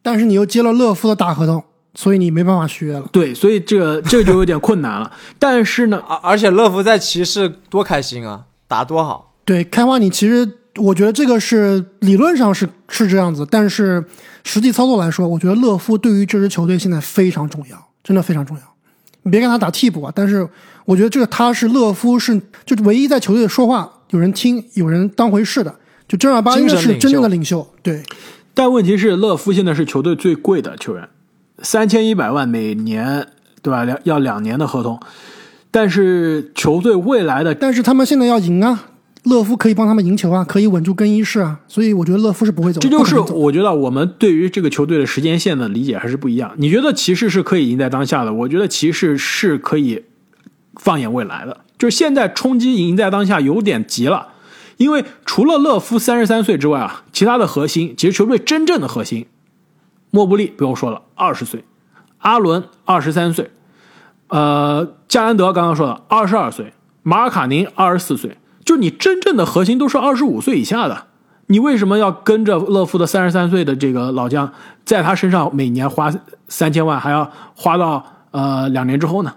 [0.03, 3.09] 但是你又接了乐夫的大合同，所以你没办法续约了。
[3.11, 5.11] 对，所以这个这个就有点困难了。
[5.39, 9.28] 但是呢，而而且乐福在骑士多开心啊，打多好。
[9.49, 14.05] 对，开花你其实我觉得这个是理论上是是这样子，但是
[14.45, 18.63] 实际操作来说，我觉得勒夫对于这支球队现在非常重要，真的非常重要。
[19.23, 20.47] 你别看他打替补啊，但是
[20.85, 25.75] 我觉得这个他是勒夫是就唯一在球队说话有人听、有人当回事的，
[26.07, 27.67] 就正儿八经的是真正的领袖。
[27.83, 28.03] 对，
[28.53, 31.09] 但问题是勒夫现在是球队最贵的球员，
[31.63, 33.27] 三千一百万每年，
[33.63, 33.85] 对吧？
[33.85, 35.01] 两要两年的合同，
[35.71, 38.85] 但是球队未来的但是他们现在要赢啊，
[39.29, 42.89] 勒夫可以帮他们赢球啊，可以稳住更衣室啊，所以我觉得勒夫是不会走的。
[42.89, 46.53] 这就是我觉得我们对于这个球队的时间线的理解还是不一样。
[46.57, 50.05] 你觉得骑士是可以赢在当下的，我觉得骑士是可以
[50.75, 51.59] 放眼未来的。
[51.79, 54.29] 就是现在冲击赢在当下有点急了，
[54.79, 59.27] 因为除了勒夫三十三岁之外啊，其他的核心其实球队真正的核心，
[60.11, 61.65] 莫布利不用说了，二十岁，
[62.19, 63.51] 阿伦二十三岁，
[64.29, 66.73] 呃，加兰德刚刚说了二十二岁，
[67.05, 68.37] 马尔卡宁二十四岁，
[68.69, 71.05] 就你真正的核心都是二十五岁以下的，
[71.47, 74.53] 你为什么要跟着勒夫的三十三岁的这个老将，
[74.85, 76.13] 在他身上每年花
[76.49, 79.33] 三千万，还要花到呃两年之后呢？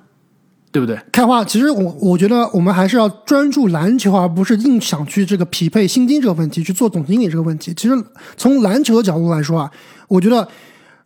[0.70, 1.00] 对不对？
[1.14, 7.74] 开花，其实我我觉得我们还是要专注篮球，而不是硬想去这个匹配薪金这个问题，去做总经理这个问题。
[7.74, 7.96] 其实
[8.36, 9.72] 从篮球的角度来说啊，
[10.10, 10.46] 我觉得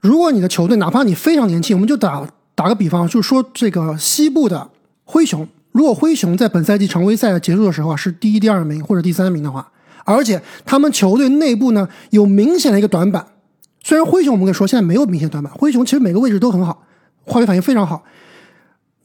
[0.02, 4.68] 如果你的球队哪怕你非常年轻，我们就打打个比方，就说这个西部的
[5.04, 9.70] 灰熊，如果灰熊在本赛季常规赛结束的时候啊是第一、第二名或者第三名的话，
[10.06, 13.28] 而且他们球队内部呢有明显的一个短板，
[13.84, 16.84] 虽然灰熊我们可以说现在没有明显短板，灰熊其实每个位置都很好，
[17.26, 18.06] 化学反应非常好。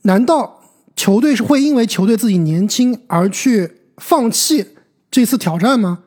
[0.03, 0.61] 难道
[0.95, 4.65] 球队是会因为球队自己年轻而去放弃
[5.11, 5.99] 这次挑战吗？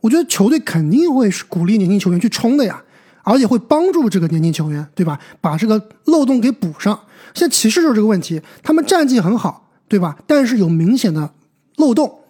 [0.00, 2.82] 我觉得球队肯定会是鼓励年轻球员去冲的呀，
[3.22, 5.20] 而且会帮助这个年轻球员，对吧？
[5.40, 6.98] 把这个漏洞给补上。
[7.32, 10.16] 现在骑士就是这个问题，他们战绩很好，对吧？
[10.24, 11.32] 但是有明显的
[11.78, 12.20] 漏洞。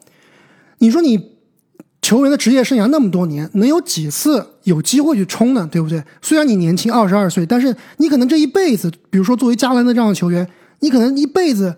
[0.79, 1.37] 你说你
[2.01, 5.69] 球员的职业生涯那么多年，能有几次有机会去冲呢？
[5.71, 6.03] 对不对？
[6.23, 11.77] 虽然你年轻二十二岁，但是你可能这一辈子，比如说作为加兰德这样的球员，你可能一辈子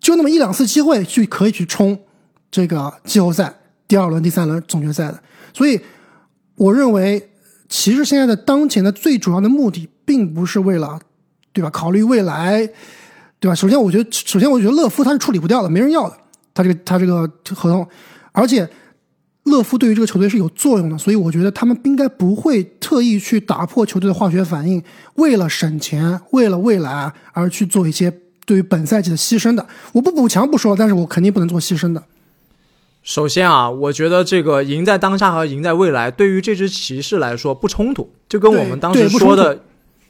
[0.00, 1.96] 就那么一两次机会去可以去冲
[2.50, 3.54] 这个季后赛
[3.86, 5.22] 第二轮、第三轮总决赛的。
[5.54, 5.80] 所以，
[6.56, 7.30] 我认为
[7.68, 10.98] 其实现在的当前的最主要的目的，并不是为了，
[11.52, 11.70] 对吧？
[11.70, 12.68] 考虑未来，
[13.40, 13.54] 对吧？
[13.54, 16.16] 首先，我觉得，首先我觉得乐夫他是处理不掉的，没人要的，
[16.52, 17.88] 他这个他这个合同，
[18.32, 18.68] 而且
[19.44, 24.82] 乐夫对于这个球队是有作用的，所以我觉得他们应该不会特意去打破球队的化学反应，
[25.14, 28.12] 为了省钱，为了未来而去做一些
[28.44, 29.66] 对于本赛季的牺牲的。
[29.92, 32.04] 我不补强不说，但是我肯定不能做牺牲的。
[33.02, 39.62] 首先啊，我觉得这个赢在当下和赢在未来，对于这支骑士来说不冲突，就跟我们当时说的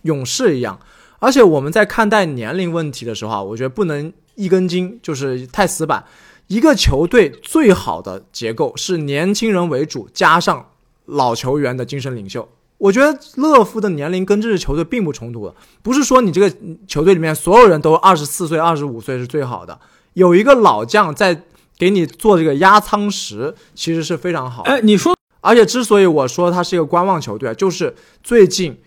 [0.03, 0.77] 勇士一样。
[1.21, 6.05] 而且我们在看待年龄问题的时候啊，我觉得不能一根筋，就是太死板。
[6.49, 10.71] 一个球队最好的结构是年轻人为主，加上
[11.05, 12.49] 老球员的精神领袖。
[12.79, 16.51] 我觉得勒夫的年龄跟这支球队并不冲突的，不是说你这个
[16.89, 19.79] 球队里面所有人都二十四岁、二十五岁是最好的，
[20.15, 21.43] 有一个老将在
[21.77, 24.71] 给你做这个压舱石，其实是非常好的。
[24.71, 28.79] 哎，你说而且之所以我说他是一个观望球队，就是最近，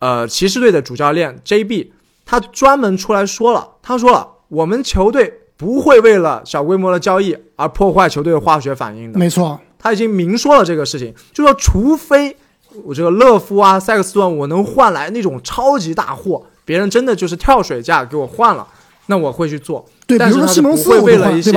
[0.00, 1.88] 呃，骑士队的主教练 JB
[2.26, 9.18] 他专门出来说了，他说了，我们球队不会为了小规模的交易而破坏球队的化学反应的。
[9.18, 12.36] 没错，他已经明说了这个事情，就说除非
[12.84, 18.66] 我这个勒夫啊、塞克斯顿我能换来那种超级大货，别人真的就是跳水价给我换了，
[19.06, 19.84] 那我会去做。
[20.06, 21.52] 对，但是他是不会为了一些？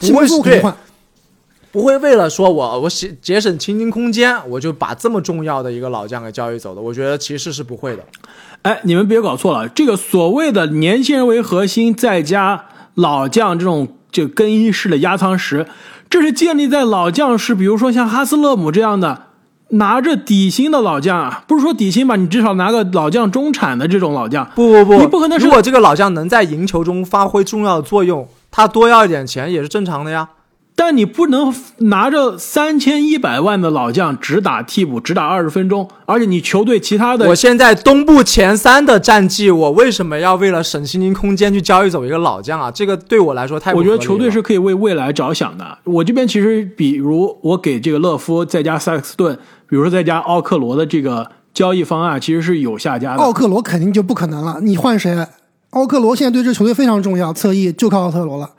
[0.00, 0.62] 不会对
[1.72, 6.80] 不会为了说我我节节省薪金空间，我就把这么重要的一个老将给交易走的。
[6.80, 8.02] 我觉得骑士是不会的。
[8.62, 12.64] 哎，你们别搞错了，这个所谓的年轻人为核心，再加
[12.94, 15.66] 老将这种就更衣室的压舱石，
[16.10, 19.26] 这是建立在老将是，比如说像哈斯勒姆这样的
[19.68, 24.44] 拿着底薪的老将啊，不是说底薪吧，你至少拿个老将中产的这种老将。
[24.56, 30.28] 不不不，你不可能是如果这个老将能在赢球中发挥重要的作用，他多要一点钱也是正常的呀。
[30.82, 42.70] 但你不能拿着三千一百万的老将只打替补，只打二十分钟，而且你球队其他的我现在东部前三的战绩，我为什么要为了省薪金空间去交易走一个老将啊？
[42.70, 45.76] 这个对我来说太不我觉得球队是可以为未来着想的。
[45.84, 53.22] 我这边其实，比如我给这个勒夫再加萨克斯顿，比如说再加奥克罗的这个交易方案，其实是有下家的。
[53.22, 55.14] 奥克罗肯定就不可能了，你换谁？
[55.72, 58.52] 奥克罗现在对这球队非常重要，侧翼就靠奥克罗了。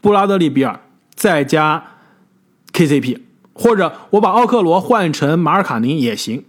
[0.00, 0.80] 布拉德利比尔
[1.16, 1.82] 再加
[2.72, 3.18] KCP，
[3.54, 6.44] 或者我把奥克罗换成马尔卡宁也行。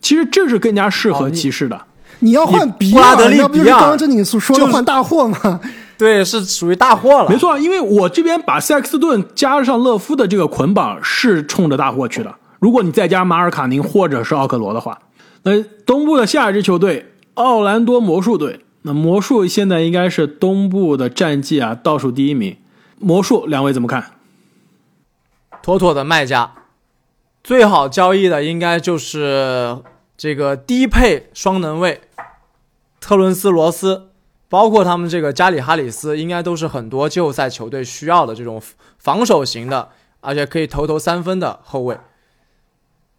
[0.00, 1.82] 其实这是更加适合骑士的。
[2.20, 5.60] 你要换比布拉德那不就是刚刚正经说的就换大货吗？
[5.98, 7.28] 对，是属于大货了。
[7.28, 12.34] 没，错，因为我这边把塞克斯顿加上勒夫的这个捆绑是冲着大货去的。
[12.60, 14.98] 如果你再加马尔卡宁或者是奥克罗的话，
[15.42, 22.56] 那东部的下一支球队奥兰多魔术队，那魔术现在应该是东部的战绩啊倒数第一名。
[23.00, 24.12] 魔术两位怎么看？
[25.62, 26.54] 妥妥的卖家，
[27.42, 29.82] 最好交易的应该就是
[30.16, 32.00] 这个低配双能卫
[33.00, 34.10] 特伦斯罗斯，
[34.48, 38.62] 包括他们这个加里哈里斯，应该都是很多季后赛球队需要的这种
[38.98, 39.90] 防守型的，
[40.20, 41.98] 而且可以投投三分的后卫。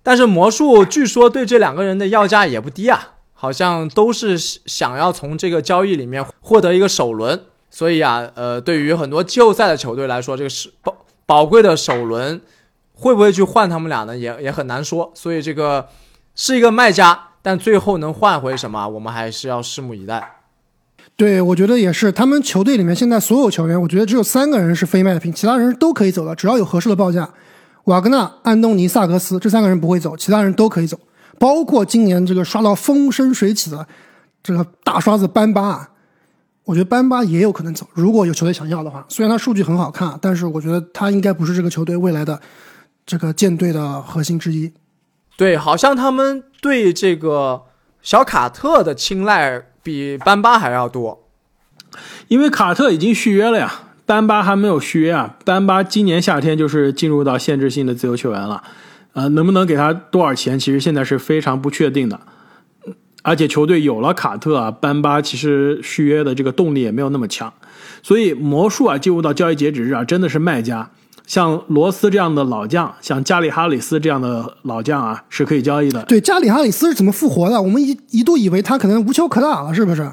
[0.01, 7.45] 但是魔术据说对这两个人的要价也不低啊，好像都是想要从这个交易里面获得一个首轮。
[7.69, 12.41] 所以啊，呃，对于很多季后赛的球队来说，这个是宝宝贵的首轮
[12.93, 14.17] 会不会去换他们俩呢？
[14.17, 15.11] 也也很难说。
[15.15, 15.87] 所以这个
[16.35, 20.37] 是一个卖家，但最后能换回什么，我们还是要拭目以待。
[21.15, 22.11] 对，我觉得也是。
[22.11, 27.29] 他们球队里面现在所有球员，我觉得只有三个人是非卖品，其他人都可以走的，只要有合适的报价。
[27.85, 30.97] 瓦格纳、安东尼、萨格斯这三个人不会走，其他人都可以走，
[31.39, 33.85] 包括今年这个刷到风生水起的
[34.43, 35.89] 这个大刷子班巴啊，
[36.69, 39.03] 我觉得班巴也有可能走，如果有球队想要的话。
[39.09, 42.39] 虽然他数据很好看，但是我觉得他应该不是这个球队未来的
[43.07, 44.71] 这个舰队的核心之一。
[45.35, 47.63] 对，好像他们对这个
[48.03, 51.23] 小卡特的青睐比班巴还要多。
[52.27, 55.37] 因为卡特已经续约了呀，班巴还没有续约啊。
[55.43, 58.61] 班巴今年夏天就是进入到限制性的自由球员了，
[59.13, 62.19] 呃，能不能给他多少钱，其实现在是非常不确定的。
[63.21, 67.53] 而且球队有了卡特啊，班巴其实续约的这个动力也没有那么强，
[68.01, 70.89] 所以魔术啊进入到交易截止日啊，真的是卖家。
[71.27, 76.01] 像罗斯这样的老将，像加里哈里斯这样的老将啊，是可以交易的。
[76.05, 77.61] 对，加里哈里斯是怎么复活的？
[77.61, 80.09] 我们一一度以为他可能无球可打了，是不是？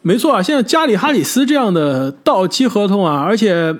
[0.00, 3.76] 没错啊，现在加里哈里斯这样的到期合同啊，而且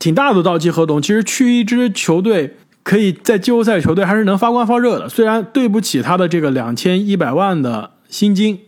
[0.00, 5.08] 挺大的到期合同，其实去一支球队可以在季后赛球队还是能发光发热的。
[5.08, 8.60] 虽然对不起他的这个两千一百万的薪金，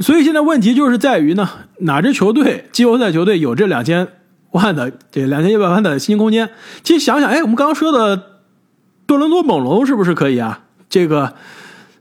[0.00, 1.48] 所以现在问题就是在于呢，
[1.78, 4.08] 哪支球队季后赛球队有这两千
[4.50, 6.50] 万的这两千一百万的薪金空间？
[6.82, 8.22] 其实想想，哎，我们刚刚说的
[9.06, 10.64] 多伦多猛龙是不是可以啊？
[10.90, 11.34] 这个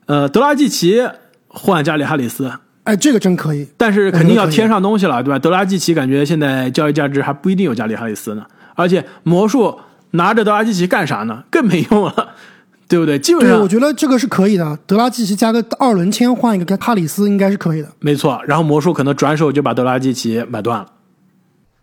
[0.08, 1.02] 呃，德拉季奇
[1.48, 2.52] 换加里哈里斯。
[2.84, 3.68] 哎，这个真可以。
[3.78, 5.38] 但是肯定要添上东西了，对吧？
[5.38, 8.44] 德拉季奇感觉现在交易价值还不一定有加里哈里斯呢，
[8.76, 9.80] 而且魔术
[10.12, 11.44] 拿着德拉季奇干啥呢？
[11.52, 12.30] 更没用了，
[12.88, 13.18] 对不对？
[13.20, 14.78] 基本，上我觉得这个是可以的。
[14.86, 17.90] 德拉季奇加个二轮签换一个哈里斯应该是可以的。
[18.00, 18.42] 没错。
[18.46, 20.88] 然后魔术可能转手就把德拉季奇买断了。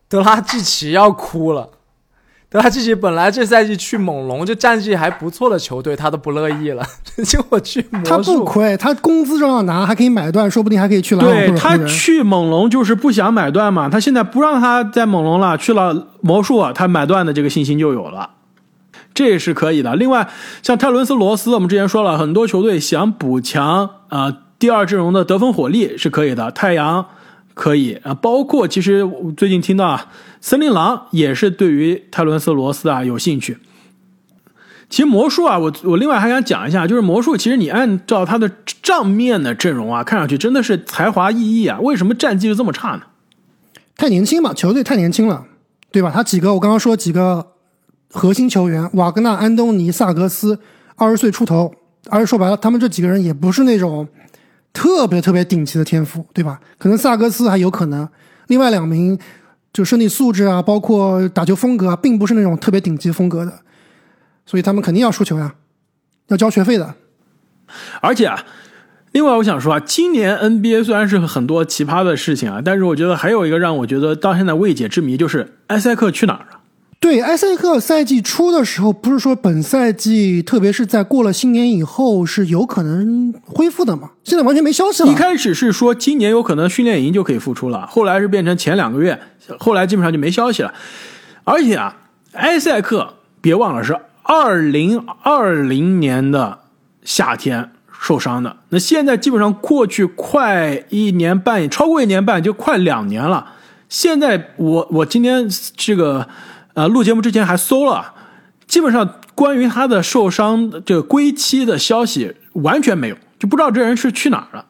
[0.09, 1.69] 德拉季奇要哭了。
[2.51, 6.83] 德拉季奇本来这赛季去猛龙就战绩还不错的球队，他都不乐意了，
[7.23, 8.09] 结果去魔术。
[8.09, 11.77] 他不亏，他工资照样拿，还可以买断，说不定还可以去篮网对他。
[11.87, 18.31] 去猛龙就是不想买断嘛，他现在不让他在猛龙了，去了魔术，他买断的这个信心就有了，
[19.13, 19.95] 这也是可以的。
[19.97, 20.27] 另外，
[20.63, 27.05] 像泰伦斯罗斯，我们之前说了很多球队想补强啊、第二阵容的得分火力是可以的，太阳
[27.59, 33.59] 可以啊，包括其实我最近听到啊，森林狼也是对于泰伦斯罗斯啊有兴趣。
[34.89, 38.49] 其实魔术啊，我我另外还想讲一下，就是魔术，其实你按照他的
[38.81, 43.03] 账面的阵容啊，看上去真的是才华熠熠啊，为什么战绩就这么差呢？
[43.97, 45.45] 太年轻嘛，球队太年轻了，
[45.91, 46.13] 对吧？
[46.15, 47.45] 他几个我刚刚说几个
[48.13, 50.61] 核心球员，瓦格纳、安东尼、萨格斯，
[50.95, 51.75] 二十岁出头，
[52.09, 54.07] 而且说白了，他们这几个人也不是那种
[54.73, 56.61] 特别特别顶级的天赋，对吧？
[56.79, 58.09] 可能萨格斯还有可能，
[58.47, 59.19] 另外两名
[59.73, 63.61] 就身体素质啊，包括打球风格啊，并不是那种特别顶级风格的，
[64.47, 65.55] 所以他们肯定要输球呀，
[66.29, 66.95] 要交学费的。
[68.01, 68.45] 而且啊，
[69.13, 76.58] 另外我想说啊，今年 NBA 虽然是很多奇葩的事情啊，但是我觉得还有一个让我觉得到现在未解之谜，就是埃塞克去哪儿了？
[77.09, 84.11] 对，埃塞克赛季初的时候，不是说本赛季，特别是在过了新年以后是有可能恢复的嘛？
[84.25, 85.11] 现在完全没消息了。
[85.11, 89.19] 一开始是说今年有可能训练营就可以复出了，后来是变成前两个月，
[89.59, 90.75] 后来基本上就没消息了。
[91.45, 91.97] 而且啊，
[92.33, 96.59] 埃塞克别忘了是二零二零年的
[97.05, 103.55] 夏天受伤的，那现在基本上过去快一年半，超过一年半，就快两年了。
[103.89, 106.29] 现在我我今天这个
[106.79, 108.15] 呃录节目之前还搜了，
[108.69, 114.65] 基本上关于他的受伤这个归期的消息完全没有，就不知道这人是去哪儿了。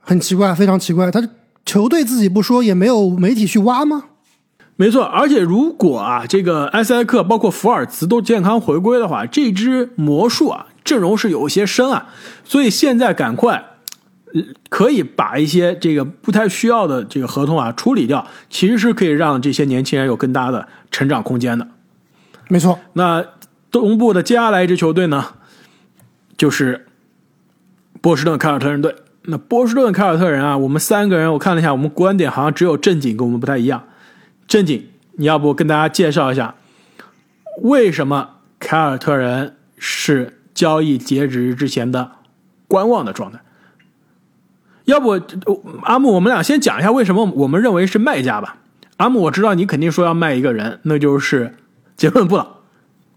[0.00, 1.10] 很奇怪，非常奇怪。
[1.10, 1.26] 他
[1.64, 4.04] 球队自己不说，也没有媒体去挖吗？
[4.76, 12.08] 没错，而且如果啊，这个埃塞克包括福尔茨都健康回归的话，这支魔术啊阵容是有些深啊，
[12.44, 13.64] 所以现在赶快
[14.68, 21.68] 可以把一些这个不太需要的这个合同啊处理掉，其实是可以让这些年轻人有更大的成长空间的。
[22.48, 23.24] 没错，那
[23.70, 25.24] 东部的接下来一支球队呢，
[26.36, 26.86] 就是
[28.00, 28.94] 波士顿凯尔特人队。
[29.26, 33.84] 那波士顿凯尔特人啊，我们三个人我看了一下，我们观点好像只有正经跟我们不太一样。
[34.46, 36.56] 正经，你要不跟大家介绍一下，
[37.62, 42.10] 为什么凯尔特人是交易截止之前的
[42.68, 43.40] 观望的状态？
[44.84, 45.20] 要不
[45.82, 48.56] 阿木，我们俩先讲一下为什么我们认为是卖家吧。
[48.98, 51.54] 阿木，我知道你肯定说要卖一个人，那就是
[51.96, 52.46] 杰伦布朗，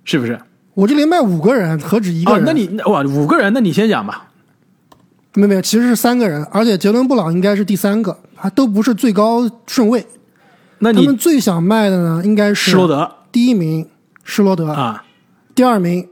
[0.03, 0.39] 是不是？
[0.73, 2.41] 我这里卖五个人，何止一个人？
[2.41, 4.27] 哦，那你哇，五个人，那你先讲吧。
[5.33, 10.05] 没有没有，其实是三个人，而且杰伦布朗应该是第三个，还都不是最高顺位。
[10.79, 13.87] 那你他们最想卖的呢，应该是施罗德第一名
[14.23, 15.03] 施罗德，啊，
[15.53, 16.07] 第二名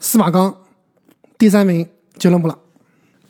[0.00, 0.54] 司马刚，
[1.36, 1.86] 第三名
[2.16, 2.58] 杰伦布朗。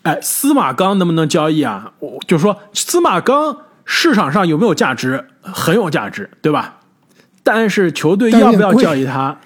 [0.09, 1.92] 哎，司马刚能不能交易啊？
[1.98, 3.54] 我就说司马刚
[3.84, 5.22] 市场上有没有价值？
[5.42, 6.76] 很有价值，对吧？
[7.42, 9.36] 但是球队要不要交易他？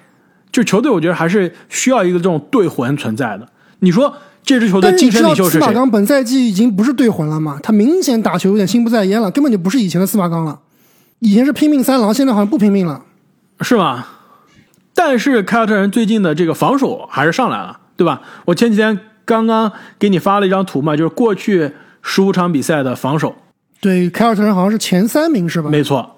[0.52, 3.48] 就球队，我觉得还是需要一个这种队魂存在的。
[3.80, 5.60] 你说这支球队精神领袖是谁？
[5.60, 7.58] 马刚本赛季已经不是队魂了嘛？
[7.62, 10.60] 他明显打球有点心不在焉了，根本就不是以前的司马刚了。
[11.20, 13.02] 以前是拼命三郎，现在好像不拼命了。
[13.60, 14.06] 是吗？
[14.94, 18.20] 但是凯尔特人最近的这个防守还是上来了，对吧？
[18.44, 23.36] 我前几天刚刚给你发了一张图嘛，就是过去十五场比赛的防守，
[23.80, 25.70] 对，凯尔特人好像是前三名是吧？
[25.70, 26.16] 没错，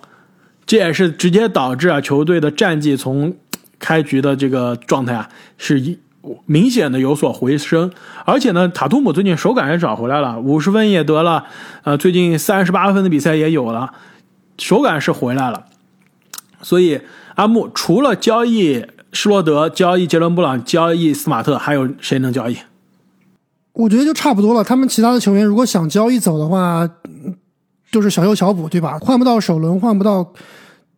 [0.65, 3.37] 这也是直接导致啊球队的战绩从
[3.79, 5.29] 开局的这个状态啊
[5.59, 5.99] 是一
[6.47, 7.91] 明显的有所回升，
[8.25, 11.45] 而且呢，塔图姆最近手感也找回来了，五十分也得了，
[11.83, 13.93] 呃，最近三十八分的比赛也有了，
[14.57, 15.67] 手感是回来了，
[16.63, 17.03] 所以
[17.35, 22.57] 阿木除了交易施罗德、交易杰伦布朗、交易斯马特，还有谁能交易？
[23.75, 24.65] 我觉得就差不多了。
[24.65, 26.89] 他们其他的球员如果想交易走的话，
[27.93, 28.99] 就是小修小补，对吧？
[29.01, 30.33] 换不到首轮，换不到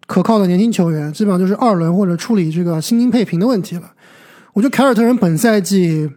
[0.07, 3.93] 可靠的年轻球员，基本上就是二轮或者处理这个薪金配平的问题了。
[4.53, 6.09] 我觉得凯尔特人本赛季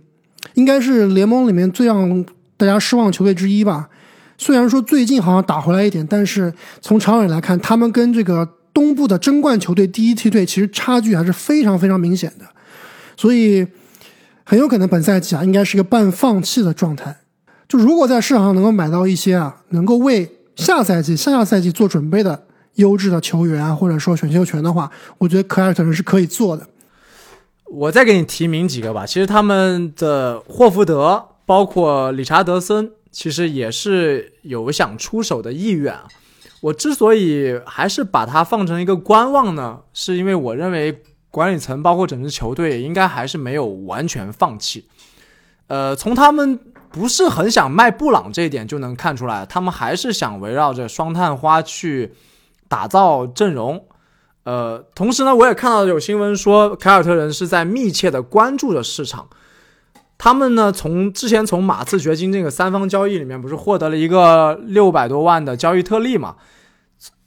[0.53, 2.23] 应该是联盟里面最让
[2.55, 3.89] 大家失望的球队之一吧。
[4.37, 12.45] 虽然说最近好像打回来一点，但是从长远来看，他们跟这个东部的争冠球队第一梯队其实差距还是非常非常明显的，
[13.17, 13.67] 所以
[14.49, 17.17] 很有可能本赛季啊应该是一个半放弃的状态。
[17.67, 24.89] 就如果在市场上能够买到一些啊能够为下赛季、下下赛季做准备的优质的球员啊，或者说选秀权的话，
[25.19, 26.67] 我觉得凯尔特人是可以做的。
[27.65, 29.05] 我再给你提名几个吧。
[29.05, 36.07] 其实他们的霍福德，包括理查德森，其实也是有想出手的意愿啊。
[36.61, 44.87] 我之所以还是把它放成一个观望呢，是因为我认为管理层包括整支球队应该还是没有完全放弃。
[45.67, 46.59] 呃，从他们
[46.89, 52.13] 不是很想卖布朗这一点就能看出来，他们还是想围绕着双探花去
[52.67, 53.85] 打造阵容。
[54.43, 59.27] 呃，同时呢，我也看到有新闻说，凯尔特人是在密切的关注着市场。
[60.17, 66.35] 他们呢，从之前从马刺掘金这个三方交易里面，不是获得了一个六百多万的交易特例嘛？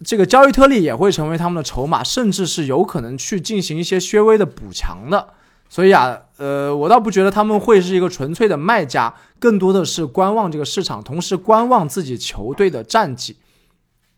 [0.04, 5.28] 这个交易特例也会成为他们的筹码，甚至是有可能去进行一些稍微的补强的。
[5.68, 13.36] 所以啊，呃，我倒不觉得他们会是一个纯粹的卖家，更多的是观望这个市场，同时观望自己球队的战绩。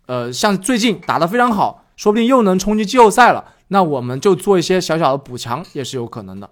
[0.07, 6.51] 呃，像最近打得非常好，说不定又能冲击季后赛了，那我们就做一些小小的补强，也是有可能的。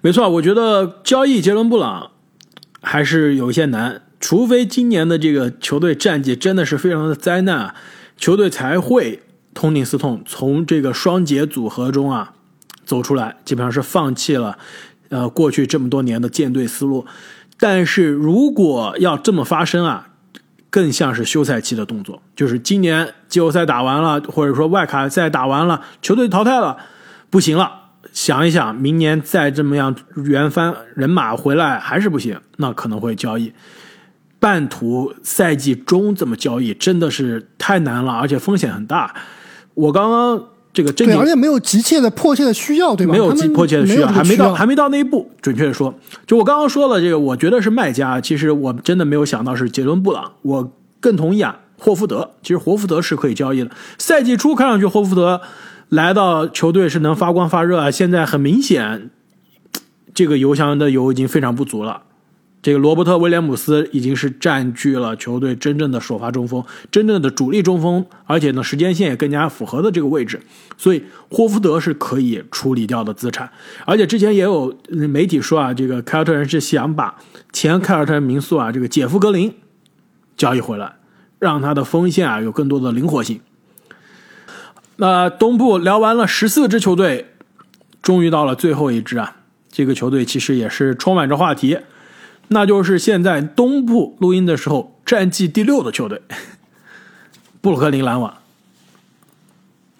[0.00, 2.12] 没错，我觉得交易杰伦布朗
[2.80, 7.74] 还是有一些难，除非今年的这个球队战绩真的是非常的灾难啊，
[8.16, 9.22] 球队才会
[9.52, 12.32] 痛定思痛，从这个双节组合中啊
[12.86, 14.56] 走出来，基本上是放弃了
[15.10, 17.04] 呃过去这么多年的建队思路。
[17.58, 20.08] 但是如果要这么发生啊，
[20.70, 26.78] 更像是休赛期的动作，就是今年季后赛打完了，或者说外卡赛打完了，球队淘汰了，
[27.28, 27.70] 不行了，
[28.10, 29.94] 想一想，明年再这么样
[30.24, 33.52] 原翻人马回来还是不行，那可能会交易。
[34.44, 39.14] 半途赛季中这么交易真的是太难了，而且风险很大。
[39.72, 43.12] 我刚刚这个真对，而且没有急切的、迫切的需要，对吧？
[43.12, 45.30] 没有急迫切的需要，还没到还没到那一步。
[45.40, 45.94] 准确的说，
[46.26, 48.20] 就我刚刚说了这个，我觉得是卖家。
[48.20, 50.70] 其实我真的没有想到是杰伦布朗，我
[51.00, 52.32] 更同意啊，霍福德。
[52.42, 53.70] 其实霍福德是可以交易的。
[53.96, 55.40] 赛季初看上去霍福德
[55.88, 59.08] 来到球队是能发光发热啊，现在很明显，
[60.12, 62.02] 这个油箱的油已经非常不足了。
[62.64, 70.40] 这个罗伯特·威廉姆斯已经是占据了球队真正的首发中锋，真正的主力中锋，而且呢时间线也更加符合的这个位置，
[70.78, 73.50] 所以霍福德是可以处理掉的资产。
[73.84, 77.14] 而且之前也有媒体说啊，这个凯尔特人是想把
[77.52, 79.54] 前凯尔特人民宿啊这个杰夫·格林
[80.34, 80.94] 交易回来，
[81.38, 83.42] 让他的锋线啊有更多的灵活性。
[84.96, 87.26] 那东部聊完了十四支球队，
[88.00, 89.36] 终于到了最后一支啊，
[89.70, 91.76] 这个球队其实也是充满着话题。
[92.48, 96.22] 那就是现在东部录音的时候，战绩第六的球队——
[97.60, 98.34] 布鲁克林篮网。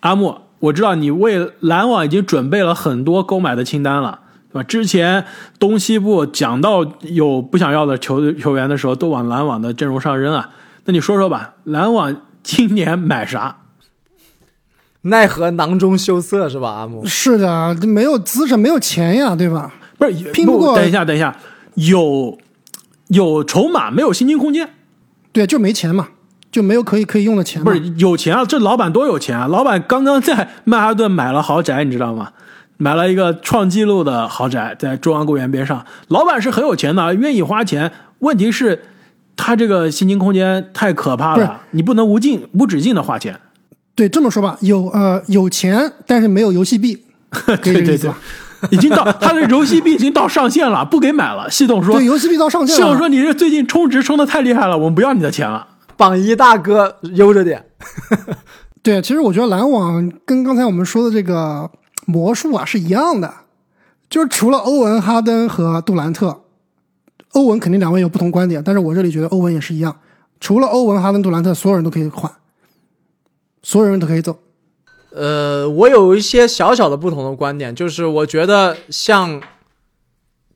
[0.01, 4.21] 阿莫，我知道你为篮网已经准备了很多购买的清单了，
[4.53, 4.63] 对吧？
[4.63, 5.25] 之前
[5.59, 10.51] 东西部讲到有不想要的球球员的时候，都往篮网的阵容上扔啊。
[10.85, 13.57] 那你说说吧，篮网今年买啥？
[15.07, 16.71] 奈何囊中羞涩是吧？
[16.71, 19.73] 阿木是的，没有资产，没有钱呀，对吧？
[19.97, 20.77] 不是拼不过。
[20.77, 21.35] 等一下，等一下。
[21.75, 22.39] 有
[23.09, 24.69] 有筹码，没有薪金空间，
[25.33, 26.09] 对，就没钱嘛，
[26.51, 27.63] 就没有可以可以用的钱。
[27.63, 29.47] 不是有钱啊，这老板多有钱啊！
[29.47, 32.31] 老板刚刚在 曼哈顿买了豪宅，你知道吗？
[32.77, 35.85] 买了一个创纪录的豪宅，在中央公园边上。
[36.09, 37.91] 老板是很有钱的，愿意花钱。
[38.19, 38.83] 问题是，
[39.37, 43.39] 他这个薪金空间太可怕了，你不能无尽无止境的花钱。
[43.95, 47.05] 对，这么说吧，有呃有钱，但是没有游戏币，
[47.63, 48.11] 对对对。
[48.71, 51.51] 已经到他的游戏币已经到上限了，不给买了。
[51.51, 52.83] 系统说对，游戏币到上限了。
[52.83, 55.67] 系统说你这最近充值充的太厉害了，我们不要你的钱了。
[55.97, 57.65] 榜一大哥悠着点。
[58.83, 61.71] 对，其实我觉得篮网跟刚才我们说的这个
[62.07, 63.33] 魔术啊是一样的，
[64.11, 66.43] 就是除了欧文、哈登和杜兰特，
[67.33, 69.97] 欧文肯定两位有不同观点，但是我这里觉得欧文也是一样，
[70.41, 72.31] 除了欧文、哈登、杜兰特，所有人都可以换，
[73.63, 74.39] 所有人都可以走。
[75.15, 79.41] 呃，我有一些小小的不同的观点，就是我觉得像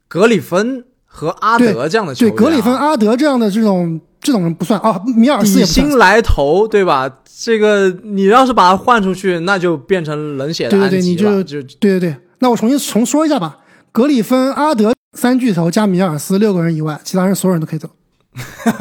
[0.08, 7.08] 格里芬和阿德这样的球员，对格里芬、阿德这样的这种这种人不算啊，米尔斯底薪来投，对吧？
[7.40, 12.16] 这个你要是把他换出去，那就变成冷血的对对对，你就就对对对。
[12.40, 13.58] 那我重新重说一下吧，
[13.92, 17.88] 格里芬、阿德三巨头加米尔斯六个人以外，其他人所有人都可以走，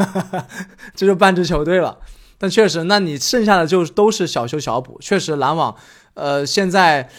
[0.96, 1.98] 这就半支球队了。
[2.40, 4.98] 但确实，那你剩下的就都是小修小补。
[5.02, 5.76] 确实，篮网，
[6.14, 7.10] 呃，现在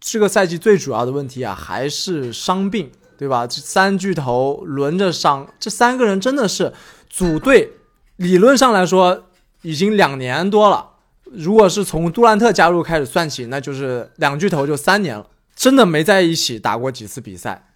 [0.00, 3.46] 这个赛季最主要的问题啊，还是伤病，对吧？
[3.46, 6.72] 这三巨头轮着伤，这三个人真的是
[7.10, 7.72] 组队，
[8.16, 9.24] 理论上来说
[9.60, 10.88] 已经两年多了。
[11.24, 17.68] 如果是从杜兰特加入开始算起，那就是两巨头就三年了，真的没在一起打过几次比赛。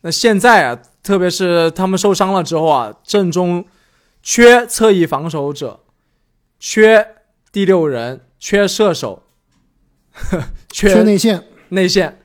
[0.00, 3.66] 那现在啊，特别是他们受伤了之后啊，阵中
[4.22, 5.80] 缺侧翼防守者。
[6.58, 7.06] 缺
[7.52, 9.22] 第六人，缺射手，
[10.70, 12.18] 缺内线，内线。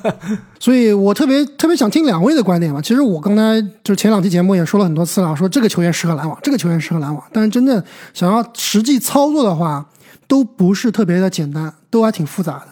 [0.58, 2.80] 所以我特别特别想听两位的观点嘛。
[2.80, 7.22] 其实我刚才就是前两期节目也说了很多次了，说这个球员适合篮网，这个球员适合篮网。
[7.32, 9.88] 但是真正想要实际操作的话，
[10.26, 12.68] 都不是特别的简单，都还挺复杂的。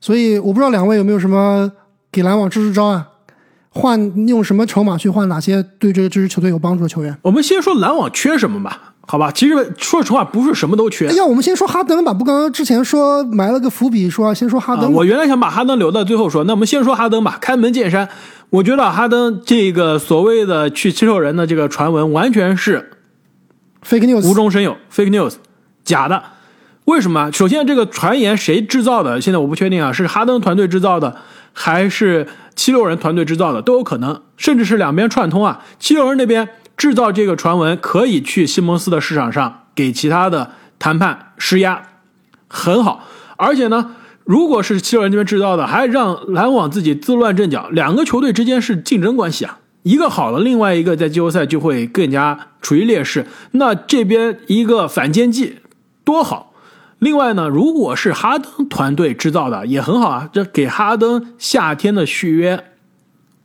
[0.00, 1.70] 所以我不知道两位有没有什么
[2.10, 3.08] 给篮网支支招啊？
[3.70, 7.16] 换用什么筹码去换哪些对这个这支球队有帮助的球员？
[7.22, 8.91] 我们先说篮网缺什么吧。
[9.12, 11.06] 好吧，其实说实话，不是什么都缺。
[11.06, 12.14] 哎呀，我们先说哈登吧。
[12.14, 14.90] 不，刚刚之前说埋了个伏笔，说先说哈登。
[14.90, 17.36] 我原来想把哈登留到最后说，那我们先说哈登吧。
[17.38, 18.08] 开门见山，
[18.48, 22.92] 我觉得哈登这个所谓的去七六人的这个传闻，完全是
[23.86, 25.34] fake news，无中生有，fake news，
[25.84, 26.22] 假的。
[26.86, 27.30] 为什么？
[27.32, 29.20] 首先，这个传言谁制造的？
[29.20, 31.14] 现在我不确定啊，是哈登团队制造的，
[31.52, 35.60] 还是七六人团队制造的，都有可能，甚至是两边串通啊。
[35.78, 36.48] 七六人那边。
[36.82, 41.80] 制造这个传闻可以去西蒙斯的市场上给其他的谈判施压，
[42.48, 43.04] 很好。
[43.36, 49.60] 而且呢，如果是七六人这边制造的，还让篮网自己自乱阵脚，两个球队之间是竞争关系啊。
[49.84, 53.28] 一个好了，另外一个在季后赛就会更加处于劣势。
[53.52, 55.58] 那这边一个反间计
[56.02, 56.52] 多好。
[56.98, 62.71] 另外呢，如果是哈登团队制造的也很好啊，这给哈登夏天的续约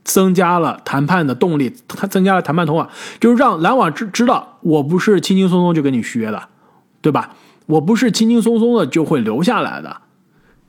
[0.07, 2.87] 增加了谈判的动力，他增加了谈判筹码，
[3.19, 6.41] 就是让篮网知知道我不是轻轻松松就跟你续约的，
[7.01, 7.35] 对吧？
[7.65, 9.97] 我不是轻轻松松的就会留下来的。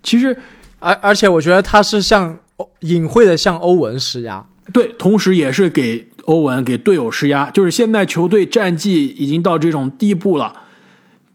[0.03, 0.36] 其实，
[0.80, 2.36] 而而且我觉得他是向
[2.80, 10.53] 隐晦的向欧文施压，对，同时也是给欧文给队友施压，就是现在球队战绩已经到这种地步了，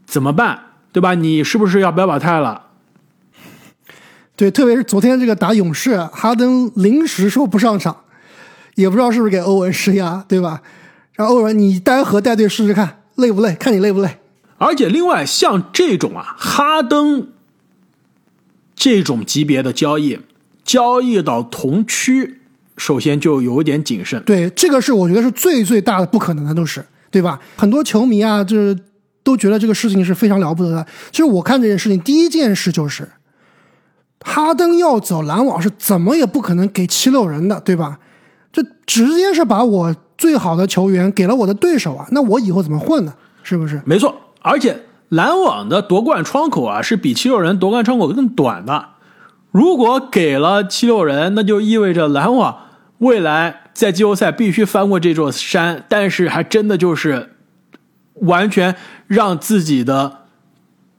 [0.06, 0.60] 怎么办？
[0.92, 1.14] 对吧？
[1.16, 2.64] 你是不是要表表态了？
[4.44, 7.96] 对，特别是昨天这个打勇士，哈登临时说不上场，
[8.76, 10.62] 也不知道是不是给欧文施压，对吧？
[11.14, 13.56] 然后欧文你单核带队试试看，累不累？
[13.56, 14.18] 看你累不累？
[14.58, 17.30] 而且另外像这种啊，哈登
[18.76, 20.20] 这种级别的交易，
[20.66, 22.42] 交易到同区，
[22.76, 24.22] 首先就有点谨慎。
[24.24, 27.40] 对，这个是我觉得是最最大的不可能的，都是对吧？
[27.56, 28.78] 很多球迷啊，就是
[29.24, 30.86] 都觉得这个事情是非常了不得的。
[31.12, 33.08] 其实我看这件事情，第一件事就是。
[34.24, 38.00] 哈登要走，篮网是怎么也不可能给七六人的，对吧？
[38.52, 42.08] 这直接是把我最好的球员给了我的对手啊！
[42.12, 43.14] 那我以后怎么混呢？
[43.42, 43.82] 是不是？
[43.86, 48.90] 没错，而且篮网的夺冠窗口啊，是比七六人夺冠窗口更短的。
[49.52, 52.58] 如果给了七六人，那就意味着篮网
[53.00, 57.36] 未来在季后赛必须翻过这座山，但是还真的就是
[58.16, 58.76] 完全
[59.08, 60.20] 让自己的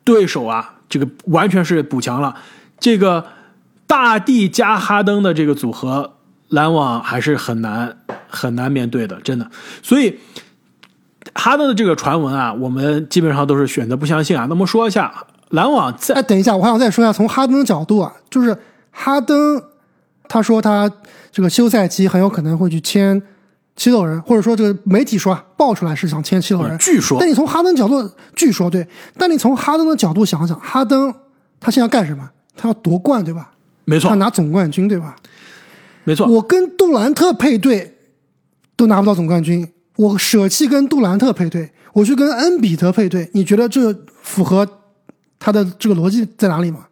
[0.03, 2.35] 对手啊，这个完全是补强了。
[2.81, 3.25] 这个
[3.87, 6.15] 大帝加哈登的这个组合，
[6.49, 7.97] 篮网还是很难
[8.29, 9.51] 很难面对的，真的。
[9.83, 10.19] 所以
[11.35, 14.47] 哈登的这个传闻啊，我们基本上都是选择不相信啊。
[14.49, 15.13] 那么说一下
[15.51, 18.57] 篮网在，哎，等一下，我还想再说一下，从哈登的角度啊，就是
[18.91, 19.63] 哈登
[20.29, 20.91] 他说他
[21.33, 23.21] 这个休赛期很有可能会去签
[23.77, 27.19] 七六人，或者说这个媒体说啊爆出来是想签七六人，据说。
[27.19, 28.87] 但你从哈登角度，据说对，
[29.19, 31.15] 但你从哈登的角度想想，哈登
[31.61, 32.31] 他现在干什么？
[32.57, 33.53] 他要夺冠，对吧？
[33.85, 35.17] 没错，他拿总冠军，对吧？
[36.05, 36.27] 没错。
[36.27, 37.97] 我跟杜兰特配对
[38.77, 44.69] 都拿不到总冠军，我舍弃跟杜兰特配对，我去跟恩比德配对，你觉得这符合
[45.39, 46.87] 他的这个逻辑在哪里吗？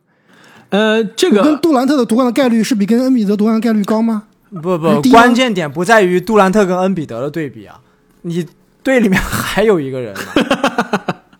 [0.70, 4.24] 呃，这个跟杜兰特的夺冠的概率是比跟恩比德夺冠的概率高吗？
[4.50, 7.80] 不不，关键点不在于杜兰特跟恩比德的对比啊，
[8.22, 8.46] 你
[8.82, 10.14] 队里面还有一个人。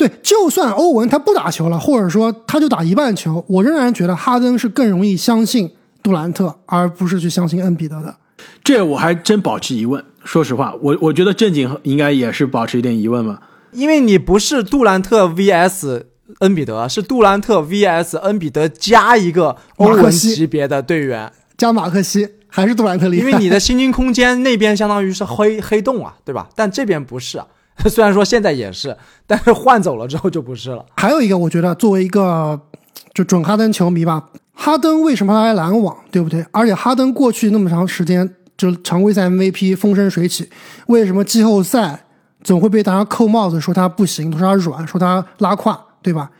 [0.00, 5.70] 对，就算欧文他不打球了，或者说他就打一半球，我仍然觉得哈登是更容易相信
[6.02, 8.16] 杜兰特，而不是去相信恩比德的。
[8.64, 10.02] 这我还真保持疑问。
[10.24, 13.42] 说实话，我我觉得正经应该也是保持一点疑问吧。
[13.72, 16.04] 因为你不是杜兰特 VS
[16.38, 23.26] 恩比德，是杜兰特 VS 恩比德加一个欧文级别的队员，加马克西还是杜兰特厉害。
[23.26, 26.48] 因为你的薪金空间那边相当于是黑黑洞啊，对吧？
[26.56, 27.46] 但这边不是啊。
[27.88, 30.84] 虽然说现在也是，但是换走了之后就不是了。
[30.96, 32.60] 还有一个，我觉得作为一个
[33.14, 36.44] 就准哈登球迷吧，哈登为什么来篮网，对不对？
[36.50, 40.50] 而且哈登过去那么长时间就常规赛 MVP 风生水起，
[40.88, 42.04] 为什么季后赛
[42.42, 46.30] 总会被大家扣帽子说他不行，说他软，说他拉胯，对吧？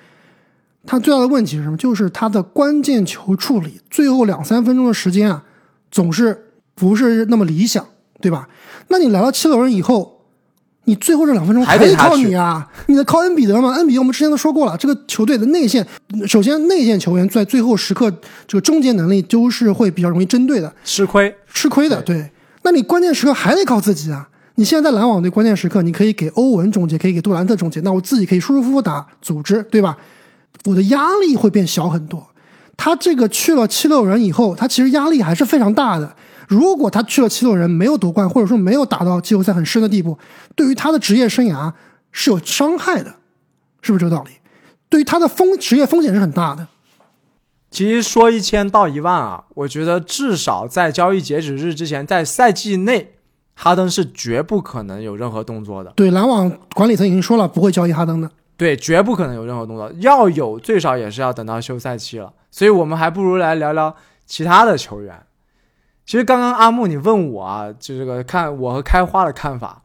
[0.87, 1.77] 他最大的问题是什么？
[1.77, 5.43] 就是他的关键球处理，最后两三分钟的时间啊，
[5.91, 7.87] 总是不是那么理想，
[8.21, 8.49] 对吧？
[8.89, 10.20] 那你来到七六人以后。
[10.91, 12.67] 你最后这两分钟还得靠你啊！
[12.87, 13.75] 你得靠恩比德吗？
[13.75, 15.87] 恩比德我们之前都说过了，这个球队的内线，
[16.27, 18.11] 首先内线球员在最后时刻
[18.49, 22.03] 这个终结能力都是会比较容易针对的，吃亏吃亏的。
[22.03, 22.29] 对，
[22.65, 24.29] 那你关键时刻还得靠自己啊！
[24.57, 29.97] 你现在在篮网队关键时刻，你可以给欧文终结，可以给杜兰特终结，那我自己可以舒舒服服打组织，对吧？
[30.65, 32.27] 我的压力会变小很多。
[32.77, 36.17] 他这个去了七六人以后，他其实压力还是非常大的。
[36.51, 40.19] 如果他去了七六人没有夺冠，或者说没有打到季后赛很深的地步，
[40.57, 41.73] 对于他的职业生涯
[42.11, 43.15] 是有伤害的，
[43.83, 44.33] 是不是这个道理？
[44.89, 46.67] 对于他的风职业风险是很大的。
[47.71, 53.15] 其实说一千到一万啊，我觉得至少在交易截止日之前，在赛季内，
[53.55, 55.93] 哈登是绝不可能有任何动作的。
[55.95, 58.29] 对，篮网管理层已经说了不会交易哈登的。
[58.57, 62.33] 对，绝不可能有任何动作，要有最少也是要等到休赛期了。
[62.51, 63.95] 所以我们还不如来聊聊
[64.27, 65.17] 其他的球员。
[66.11, 69.81] 其实刚刚阿木你问我啊，就这个看我和开花的看法，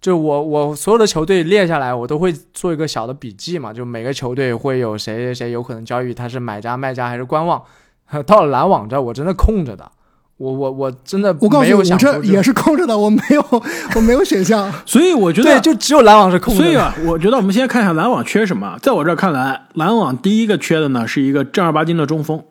[0.00, 7.62] 就我我所有的球队列下来，我都会做一个小的笔记嘛，就每个球队会有谁谁谁有可能交易，他是买家卖家还是观望。
[8.26, 9.92] 到了篮网这，我真的空着的，
[10.38, 13.44] 我我我真的我告诉你，我这也是空着的，我没有
[13.96, 16.62] 我没有选项， 所以我觉得对，就只有篮网是空的。
[16.62, 18.78] 所以啊，我觉得我们先看一下篮网缺什么。
[18.80, 22.42] 在我这看来，篮网第一个缺的呢是一个正儿八经的中锋，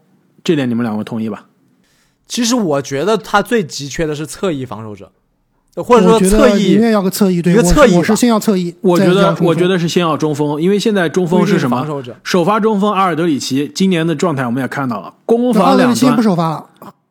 [0.43, 1.45] 这点你们两位同意吧？
[2.27, 5.11] 其实我觉得他最急缺的是侧翼防守者，
[5.75, 8.73] 或者说侧翼，宁愿要个侧翼，对，一个侧翼，我是先要侧翼。
[8.81, 11.85] 我觉得，我觉得是先要中锋，因为现在中锋是什么？
[12.23, 16.65] 首发中锋阿尔德里奇，今年的状态我们也看到了，攻防两端不首发了，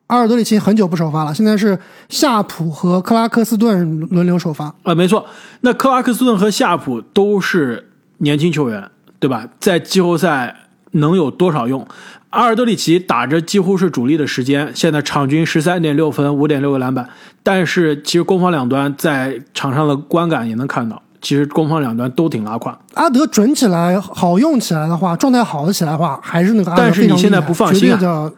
[0.08, 4.74] 阿尔德里奇很久不首发了，现在是夏普和克拉克斯顿轮流首发。
[4.82, 5.24] 啊，没错，
[5.60, 9.48] 那克拉克斯顿和夏普都是年轻球员，对吧？
[9.60, 10.54] 在季后赛
[10.92, 11.86] 能有多少用？
[12.34, 17.08] 阿尔德里奇打着几乎是主力的时间，现在场均十三点六分，五点六个篮板，
[17.44, 22.76] 但是其实攻防两端在场上的观感也能看到，其实攻防两端都挺拉胯。
[22.94, 28.32] 阿德准起来、好用起来的话，状态好的起来的话，还是那个阿德但是你现在不放心啊对的，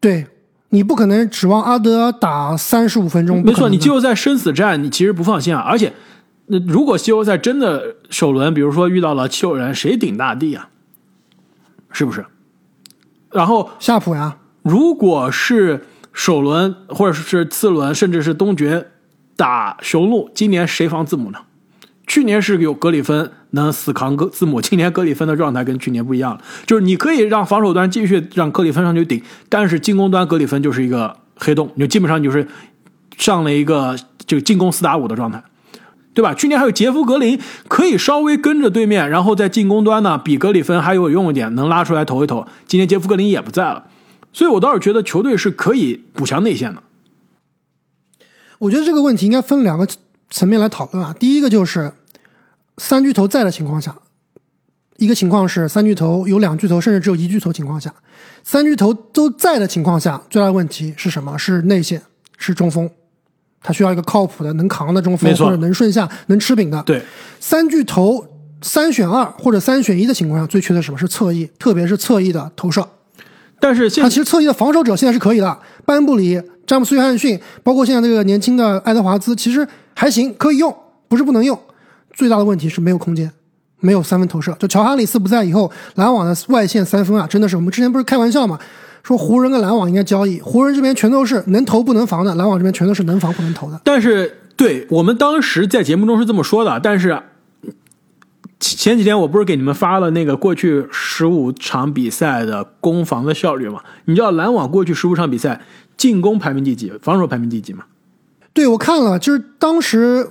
[0.00, 0.26] 对
[0.68, 5.62] 你不可能指望阿德打三十五分钟，没错，你季后赛生死战，你其实不放心啊。
[5.62, 5.92] 而且，
[6.46, 10.68] 那如果季后赛真的首轮，比如说遇到了七六人，谁顶大帝啊？
[11.90, 12.26] 是不是？
[13.34, 18.86] 然后，夏普呀，如果是首轮或者是次轮，甚至是东决
[19.36, 21.40] 打雄鹿，今年谁防字母呢？
[22.06, 26.40] 去年是有格里芬能死扛格字母，今年格里芬的状态跟去年不一样了。
[26.64, 32.46] 就是你可以让防守端继续让格里芬上去顶，但是进攻端格里芬就是一个黑洞，你就基本上就是
[33.16, 35.42] 上了一个这个进攻四打五的状态，
[36.14, 36.32] 对吧？
[36.32, 37.38] 去年还有杰夫格林
[37.68, 42.46] 可以稍微跟着对面，然后在进攻端呢比格里芬还有用一点，能拉出来投一投。
[42.66, 43.88] 今年杰夫格林也不在了，
[44.32, 46.82] 所以我倒是觉得球队是可以补强内线的。
[48.58, 49.86] 我觉得这个问题应该分两个
[50.30, 51.14] 层面来讨论啊。
[51.18, 51.92] 第一个就是
[52.78, 53.94] 三巨头在的情况下，
[54.98, 57.92] 一个情况是三巨头有两巨头，甚至只有一巨头情况下，
[58.44, 61.36] 三巨头都在的情况下，最大的问题是什么？
[61.36, 62.00] 是内线，
[62.38, 62.88] 是中锋，
[63.64, 66.80] 他需要一个靠谱的、能扛的中锋，或者能顺下、能吃饼的。
[66.82, 67.02] 对，
[67.40, 68.24] 三巨头
[68.60, 70.98] 三选二或者三选一的情况下，最缺的什么？
[70.98, 72.86] 是侧翼，特别是侧翼的投射。
[73.58, 80.74] 但是现他其实侧翼的防守者现在是可以的，班布里、詹姆斯·约翰逊，包括现在这个年轻的爱德华兹，其实还行，可以用，
[81.08, 81.58] 不是不能用。
[82.12, 83.30] 最大的问题是没有空间，
[83.80, 84.54] 没有三分投射。
[84.58, 88.58] 就乔哈里斯不在以后，篮网的外线三分啊，真的是我们之前不是开玩笑嘛，
[89.04, 93.78] 说湖人跟篮网应该交易，湖人这边全都是能投不能防的，篮网这边全都是能防不能投的。
[93.84, 97.22] 但是对我们当时在节目中是这么说的，但是
[98.58, 103.82] 前前几天我不是给你们发了那个过去十五场比赛的攻防的效率吗？
[104.06, 105.60] 你知道篮网过去十五场比赛
[105.98, 107.84] 进攻排名第几，防守排名第几吗？
[108.54, 110.26] 对我看了，就是当时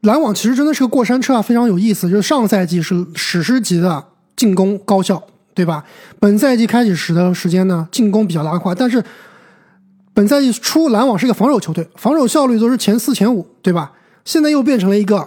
[0.00, 2.10] 篮网其实真的是个过山车啊，非常有意思。
[2.10, 4.02] 就是上赛季是史诗级的
[4.34, 5.22] 进攻高效，
[5.56, 5.82] 对吧？
[6.20, 9.02] 本赛季开始时的时间呢，进攻比较拉胯，但是
[10.12, 13.92] 本赛季初篮网是个防守球队，防守效率都是前四前五，对吧？
[14.24, 15.26] 现在又变成了一个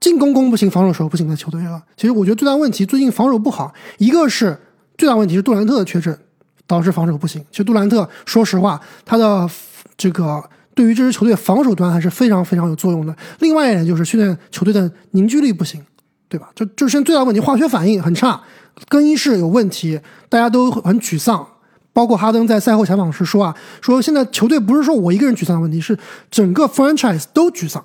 [0.00, 1.82] 进攻攻不行，防守守不行的球队了。
[1.96, 4.58] 其实我觉得最大问题最近防守不好，一个是
[4.96, 6.18] 最大问题是杜兰特的缺阵，
[6.66, 7.44] 导致防守不行。
[7.50, 9.48] 其实杜兰特说实话，他的
[9.96, 10.42] 这个
[10.74, 13.14] 对于这支球队防守端还是非常非常有作用的。
[13.40, 15.84] 另外一点就是训练球队的凝聚力不行，
[16.28, 16.50] 对吧？
[16.54, 18.40] 就就现在最大问题，化学反应很差，
[18.88, 21.46] 更衣室有问题，大家都很沮丧。
[21.94, 25.98] 包括哈登在赛后采访时说啊，说现在球队不是说我一个人沮丧的问题，是
[26.30, 27.84] 整个 franchise 都沮丧，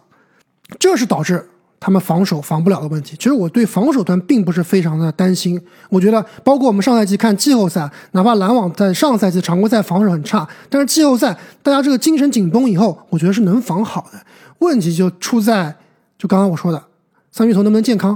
[0.78, 3.16] 这是导致他们防守防不了的问题。
[3.16, 14.20] 其实我对防守端并不是非常的担心，我觉得包括我们上赛季看季后赛，哪怕篮网在上赛季常规赛防守很差，但是季后赛大家这个精神紧绷以后，我觉得是能防好的。
[14.60, 15.76] 问题就出在
[16.20, 16.84] 就刚刚我说的，
[17.32, 18.16] 三巨头能不能健康？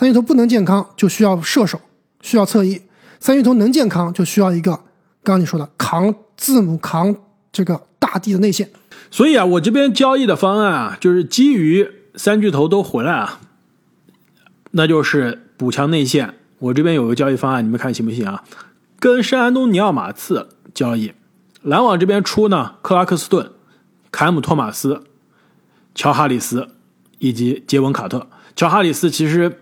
[0.00, 1.78] 三巨头不能健康，就需要射手，
[2.22, 2.80] 需要侧翼；
[3.18, 4.70] 三巨头能健康，就需要一个
[5.22, 7.14] 刚刚你说的扛字母、扛
[7.52, 8.70] 这个大地的内线。
[9.10, 13.40] 所以啊，我这边交易的方案啊，就是基于三巨头都回来啊，
[14.70, 16.32] 那就是补强内线。
[16.60, 18.42] 我这边有个交易方案，你们看行不行啊？
[18.98, 21.12] 跟圣安东尼奥马刺交易，
[21.60, 23.50] 篮网这边出呢，克拉克斯顿、
[24.10, 25.04] 凯姆托马斯、
[25.94, 26.68] 乔哈里斯
[27.18, 28.26] 以及杰文卡特。
[28.56, 29.58] 乔哈里斯其实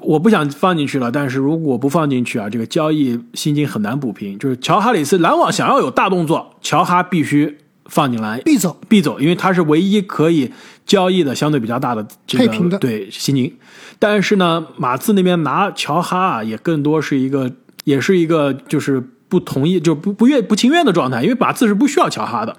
[0.00, 4.38] 我不想放进去了，但是如果不放进去啊，这个交易薪金很难补平。
[4.38, 10.52] 就是乔哈里斯，篮网想要有大动作，乔哈必须放进来，必走，必走，因为他是唯一可以
[10.86, 13.58] 交易的相对比较大的这个配平的对薪金。
[13.98, 17.50] 但是呢，马刺那边拿乔哈啊，也更多是一个，
[17.84, 22.56] 也是一个就是不同意，就不不愿不情愿的状态，因为马刺是不需要乔哈的。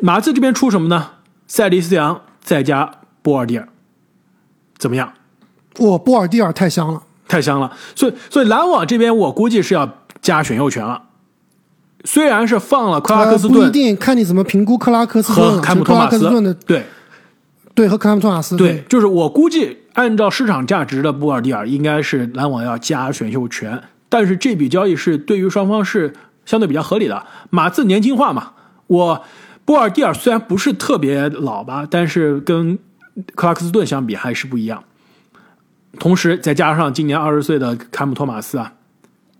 [0.00, 1.12] 马刺这边出什么呢？
[1.46, 2.90] 塞利斯扬再加
[3.22, 3.68] 波尔蒂尔，
[4.76, 5.12] 怎么样？
[5.78, 7.02] 哇，波尔蒂尔太香了。
[7.28, 7.72] 太香了。
[7.94, 9.88] 所以，所以篮网这边我估计是要
[10.22, 11.02] 加选秀权了。
[12.04, 15.60] 虽然是放了克拉克斯呃、不一定，看你怎么评估克拉克斯顿了。
[15.60, 16.84] 和克拉托马斯克斯顿的，对
[17.74, 26.14] 对和克拉姆托马斯对，就是我估计按照市场价值的波尔蒂尔应该是篮网要加选秀权，但是这笔交易是对于双方是
[26.44, 27.26] 相对比较合理的。
[27.50, 28.52] 马刺年轻化嘛，
[28.86, 29.24] 我
[29.64, 32.78] 波尔蒂尔虽然不是特别老吧，但是跟
[33.34, 34.84] 克拉克斯顿相比还是不一样。
[35.98, 38.72] 同时再加上今年二十岁的坎姆托马斯啊，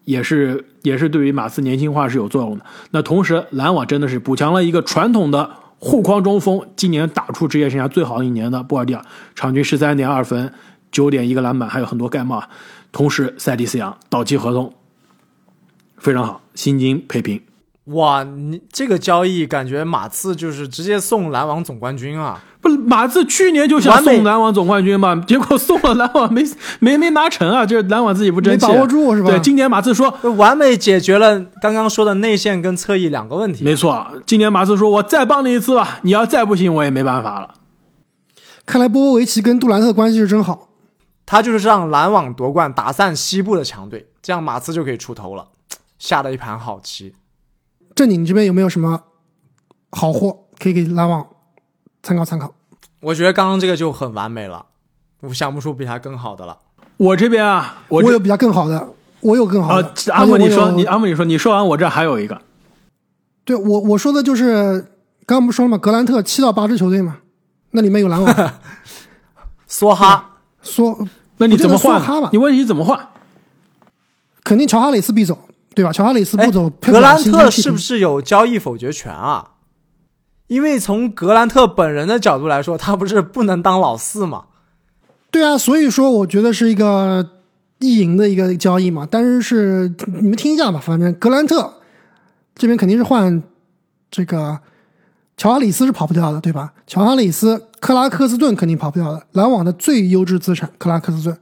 [0.05, 2.65] 也是也是对于马刺年轻化是有作用的。
[2.91, 9.05] 那同时，篮网真的是补强了一个传统的护框中锋，今年打出职业生涯最好的一年的波尔蒂尔，
[9.35, 10.53] 场均十三点二分，
[10.91, 12.43] 九点一个篮板，还有很多盖帽。
[12.93, 14.73] 同时，塞蒂斯杨到期合同
[15.99, 17.41] 非常好，薪金配平。
[17.87, 22.43] 哇，你这个交易感觉马刺就是直接送篮网总冠军啊！
[22.61, 26.43] 不，马刺去年就想送篮网总冠军嘛， 结果送了篮网没
[26.81, 33.63] 没没拿成啊，就是篮网自己不争气，没把握住是吧对，今年马刺说，完美解决了刚刚说的内线跟侧翼两个问题。
[33.63, 37.55] 没错，今年马刺说我再帮你一次吧，你要再不行我也没办法了。
[38.67, 40.71] 看来波波维奇跟杜兰特关系是真好。
[41.25, 45.47] 他就是让篮网夺冠，打散西部的强队，这样马刺就可以出头了，
[46.01, 47.13] 下了一盘好棋。
[47.97, 49.03] 正经，你这边有没有什么
[49.91, 51.27] 好货可以给篮网
[52.03, 52.53] 参考参考？
[53.01, 54.67] 我觉得刚刚这个就很完美了，
[55.21, 56.59] 我想不出比他更好的了。
[56.99, 58.89] 我这边啊，我我有比他更好的，
[59.21, 62.41] 我有更好啊的。，阿木而且我有你说，你阿木你说，你说完我这还有一个，
[63.45, 64.81] 对我我说的就是
[65.25, 65.79] 刚刚不是说了吗？
[65.79, 67.19] 格兰特七到八支球队嘛，
[67.71, 68.35] 那里面有篮网，
[69.69, 72.31] 梭哈，梭那你怎么换？
[72.31, 73.09] 你问题怎么换？
[74.45, 75.46] 肯定乔哈里斯必走，
[75.77, 75.93] 对吧？
[75.93, 79.51] 乔哈里斯哎不走，格兰特是是不是有交易否决权啊？
[80.47, 84.45] 因为从格兰特本人的角度来说，他不是不能当老四吗？
[85.31, 87.29] 对啊，所以说我觉得是一个
[87.81, 89.07] 意淫的一个交易嘛。
[89.11, 91.75] 但是是你们听一下吧，反正格兰特
[92.55, 93.43] 这边肯定是换
[94.11, 94.59] 这个
[95.37, 96.73] 乔哈里斯是跑不掉的，对吧？
[96.87, 101.37] 乔哈里斯、克拉克斯顿肯定跑不掉的，篮网的最优质资产克拉克斯顿，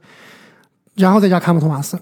[0.95, 1.97] 然后再加卡姆托马斯，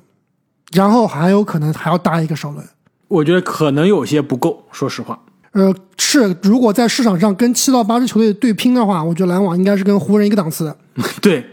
[0.72, 2.66] 然后还有可能还要搭一个首轮。
[3.08, 5.20] 我觉得可能有些不够，说实话。
[5.52, 10.76] 呃，是，如果在市场上跟七到八支球队对拼的话，我觉得篮网应该是跟湖人一个档次的。
[11.22, 11.46] 对，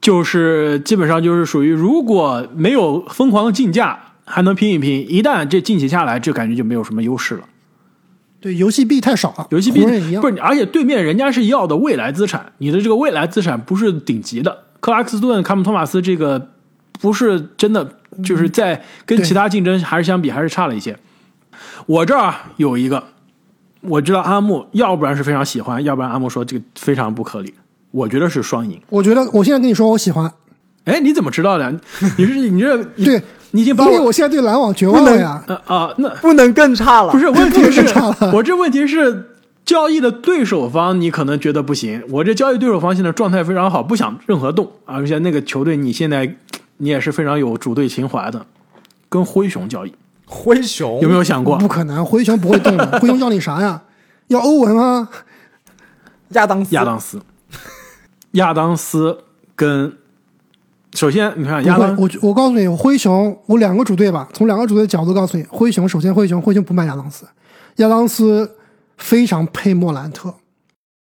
[0.00, 5.04] 就是基本上就是属于，如果没有疯狂的竞价，还能拼一拼。
[5.10, 7.42] 一旦这竞起下来，这感觉就没有什么优势了。
[8.40, 9.88] 对，游戏币太少了，游戏币不。
[9.88, 14.64] 是，而且对面人家是要的未来资产，你的这个未来资产不是顶级的。
[14.80, 16.52] 克拉克斯顿、卡姆托马斯这个
[17.00, 17.88] 不是真的，
[18.24, 20.96] 就是在跟其他竞争还是相比还是差了一些。
[21.86, 23.02] 我这儿有一个，
[23.80, 27.54] 我知道阿木要不然是非常喜欢，要不然阿木说这个非常不合理。
[27.92, 28.80] 我觉得是双赢。
[28.90, 30.30] 我觉得我现在跟你说，我喜欢，
[30.84, 31.72] 哎，你怎么知道的？
[32.18, 33.22] 你是你这对，
[33.52, 35.42] 你已经把我因为我现在对篮网绝望了呀。
[35.46, 37.12] 呃啊，那不能更差了。
[37.12, 37.86] 不是问题是
[38.34, 39.30] 我这问题是
[39.64, 42.02] 交易的对手方，你可能觉得不行。
[42.10, 46.36] 我这交易对手方现在状态非常好，不想任何动，而且那个球队你现在
[46.78, 48.46] 你也是非常有主队情怀的，
[49.08, 49.94] 跟灰熊交易
[50.26, 51.68] 灰熊有没有想过不？
[51.68, 52.86] 可能，灰熊不会动的。
[53.00, 53.82] 灰熊要你啥呀？
[54.28, 55.08] 要欧文吗？
[56.30, 56.74] 亚当斯？
[56.74, 57.22] 亚当斯，
[58.32, 59.18] 亚当斯
[59.54, 59.96] 跟
[60.94, 67.24] 首先你看亚当，会我我告诉你，灰熊我两个主队吧，从两个主队的角度告诉你，灰熊首先灰熊灰熊不卖亚当斯，
[67.76, 68.56] 亚当斯
[68.96, 70.34] 非常配莫兰特，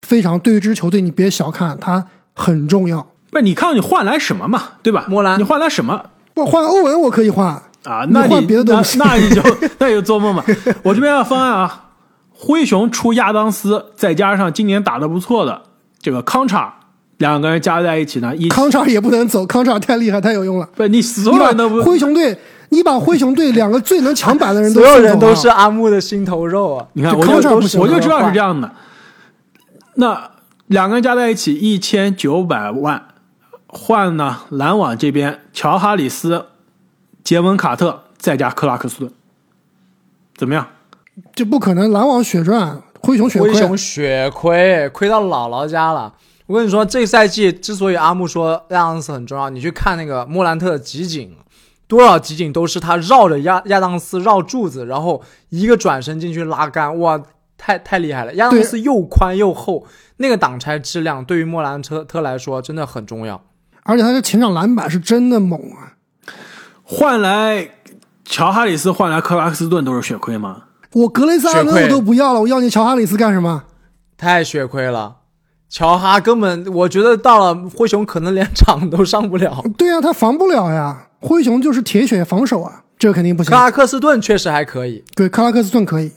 [0.07, 3.10] 非常对于这支球队你别小看他很重要。
[3.31, 5.05] 不是你看你换来什么嘛，对吧？
[5.07, 6.03] 莫兰你换来什么？
[6.35, 7.47] 我换欧文我可以换，
[7.85, 9.41] 啊，那你换别的东西那那你就
[9.79, 10.43] 那你就做梦吧。
[10.83, 11.85] 我这边的方案啊，
[12.31, 15.61] 灰熊出亚当斯，再加上今年打的不错的
[16.01, 16.73] 这个康查，
[17.17, 20.67] 两个人加在一起呢，一康查也不能走，康查太厉害太有用了。
[20.75, 22.37] 不，你所你把有人都不，灰熊队，
[22.69, 26.85] 你把灰熊队两个最能抢板的人都所有人都是阿木的心头肉啊！
[26.93, 28.69] 你看我就我就知道是这样的。
[29.95, 30.31] 那
[30.67, 33.03] 两个人加在一起一千九百万，
[33.73, 36.47] 换呢篮网这边乔哈里斯、
[37.23, 39.11] 杰文卡特再加克拉克斯顿，
[40.35, 40.67] 怎么样？
[41.33, 43.53] 这不可能，篮网血赚，灰熊血亏。
[43.53, 46.13] 灰熊血亏，亏到姥姥家了。
[46.47, 51.33] 我跟你说，这赛季之所以阿木说亚当斯很重要，你去看那个莫兰特的集锦，
[51.87, 57.21] 多少集锦都是他绕着亚亚当斯绕柱子，然后一个转身进去拉杆，哇，
[57.57, 58.33] 太太厉害了！
[58.33, 59.85] 亚当斯又宽又厚，
[60.17, 63.41] 那个挡拆质量对于莫兰特特来说真的很重要。
[63.83, 65.93] 而且他的前场篮板是真的猛啊！
[66.83, 67.69] 换来
[68.25, 70.63] 乔哈里斯，换来克拉克斯顿都是血亏吗？
[70.93, 73.63] 我格雷斯阿伦我都不要了，我要你乔哈里斯干什么？
[74.17, 75.15] 太血亏了，
[75.69, 79.63] 乔哈根本我觉得到了灰熊可能连场都上不了。
[79.77, 81.07] 对啊，他防不了呀。
[81.19, 83.55] 灰熊就是铁血防守啊，这个肯定不行克。
[83.55, 86.11] 拉克斯顿确实还可以，对，克拉克斯顿可以，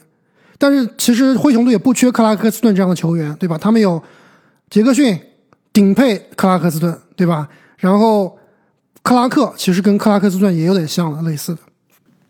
[0.58, 3.56] 但是其实灰熊队也不缺克拉克斯顿这样的球员，对吧？
[3.56, 4.02] 他们有
[4.70, 5.20] 杰克逊
[5.74, 7.48] 顶配克拉克斯顿，对吧？
[7.76, 8.38] 然后
[9.02, 11.60] 克拉克其实跟克拉克斯顿也有点像了，类似的。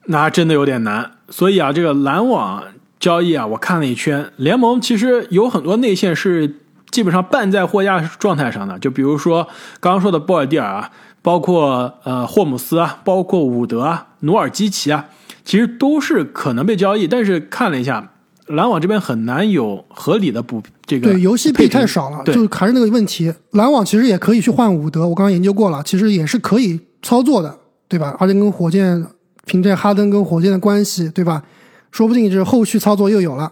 [0.06, 1.12] 那真的有点难。
[1.28, 2.64] 所以啊，这个篮网
[2.98, 6.56] 交易啊，我看了一圈，联盟其实有很多内线是
[6.90, 8.78] 基本上半在货架状态上的。
[8.78, 9.46] 就比如说
[9.78, 10.90] 刚刚说的波尔蒂尔啊，
[11.20, 15.06] 包括呃霍姆斯啊，包括伍德啊、努尔基奇啊，
[15.44, 18.13] 其实都是可能被交易，但是看了一下，
[18.46, 23.32] 篮网这边很难有合理的补这个对，游戏币太少了，对就还是那个问题。
[23.52, 28.14] 篮网其实也可以去换伍德，我刚刚研究过了，其实也是可以操作的，对吧？
[28.18, 29.06] 而且跟火箭
[29.46, 31.42] 凭借哈登跟火箭的关系，对吧？
[31.90, 33.50] 说不定这后续操作又有了。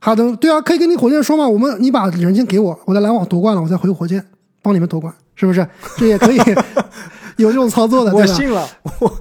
[0.00, 4.24] 哈登，对啊，可以跟你火箭说嘛，我们你把人先给我，我在篮网夺冠了，我再回火箭
[4.62, 5.66] 帮你们夺冠，是不是？
[5.96, 6.38] 这也可以
[7.36, 8.32] 有这种操作的，对吧？
[8.32, 8.68] 我信了，
[9.00, 9.12] 我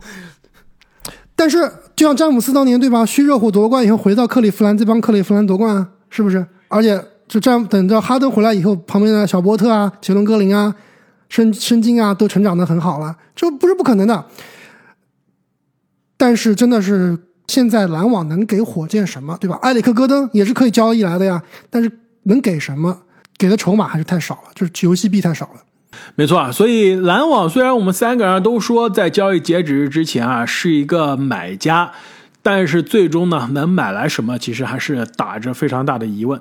[1.36, 6.46] 但是就像詹姆斯当年对吧，虚热火夺冠以后回到克利夫兰，再帮克利夫兰夺冠啊，是不是？
[6.68, 10.74] 而且就詹等到哈登回来以后，旁边的小波特啊、杰伦格林啊、
[11.30, 14.26] 申申京啊都成长的很好了，这不是不可能的。
[16.18, 17.18] 但是真的是
[17.48, 19.60] 现在篮网能给火箭什么，对吧？
[19.62, 21.92] 埃里克戈登也是可以交易来的呀，但是
[22.24, 23.02] 能给什么？
[23.38, 25.62] 给的筹码还是太少了，就是游戏币太少了。
[26.16, 31.92] 没错啊，所以篮网虽然我们三个人都说在交易截止日之前啊是一个买家，
[32.42, 36.40] 但是最终呢能买来什么，其实还是打着非常大的疑问。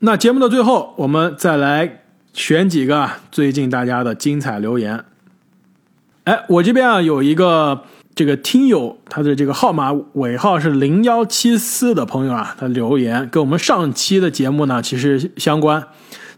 [0.00, 5.04] 那节目的最后，我们再来选几个最近大家的精彩留言。
[6.24, 7.82] 哎，我这边啊有一个
[8.14, 15.84] 这个听友，他的这个号码尾号是零幺七四的朋友啊，他留言跟我们上期的节目呢其实相关。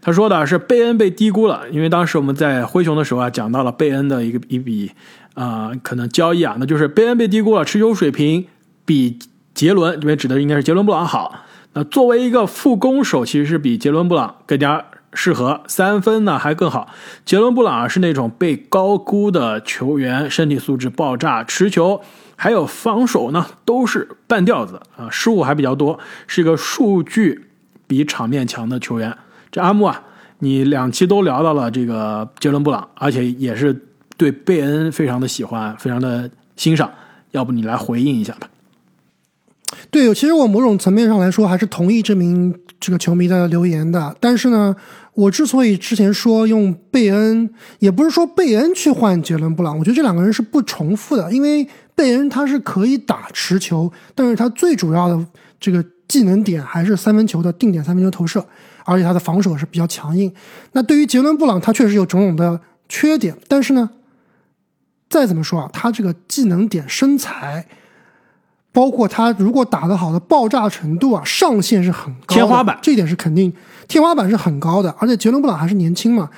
[0.01, 4.91] 他说的是贝恩被低估了，因为当时我们在灰熊的时候啊，讲到了贝恩的一个一笔
[5.35, 8.47] 啊、可能交易啊，那就是贝恩被低估了，持球水平
[8.83, 9.19] 比
[9.53, 11.45] 杰伦这边指的应该是杰伦布朗好。
[11.73, 14.83] 那作为一个副攻手，其实是比杰伦布朗更加
[15.13, 16.89] 适合，三分呢还更好。
[17.23, 22.01] 杰伦布朗是那种被高估的球员，身体素质爆炸，持球
[22.35, 25.97] 还有防守呢都是半吊子啊，失误还比较多，
[26.27, 27.45] 是一个数据
[27.87, 29.15] 比场面强的球员。
[29.51, 30.01] 这阿木啊，
[30.39, 33.77] 你两期都聊到了这个杰伦布朗，而且也是
[34.15, 36.89] 对贝恩非常的喜欢，非常的欣赏，
[37.31, 38.47] 要不你来回应一下吧？
[39.89, 44.15] 对，其实我某种层面上来说还是同意这名这个球迷的留言的。
[44.21, 44.73] 但是呢，
[45.13, 47.49] 我之所以之前说用贝恩，
[47.79, 55.25] 也不是说贝恩去换杰伦布朗，我觉得这两个人是不重复的，因为贝恩他是可以打持球，但是他最主要的
[55.59, 58.45] 这个技能点还是三分球的定点三分球投射，
[58.85, 60.33] 而且他的防守是比较强硬。
[60.71, 62.59] 那对于杰伦布朗，他确实有种种的
[62.89, 63.89] 缺点，但是呢，
[65.09, 67.67] 再怎么说啊，他这个技能点、身材。
[68.73, 73.51] 包括他如果打得好的爆炸程度啊，上限是很高的，天花板这一点是肯定，
[73.89, 74.89] 天花板是很高的。
[74.97, 76.29] 而且杰伦布朗还是年轻嘛，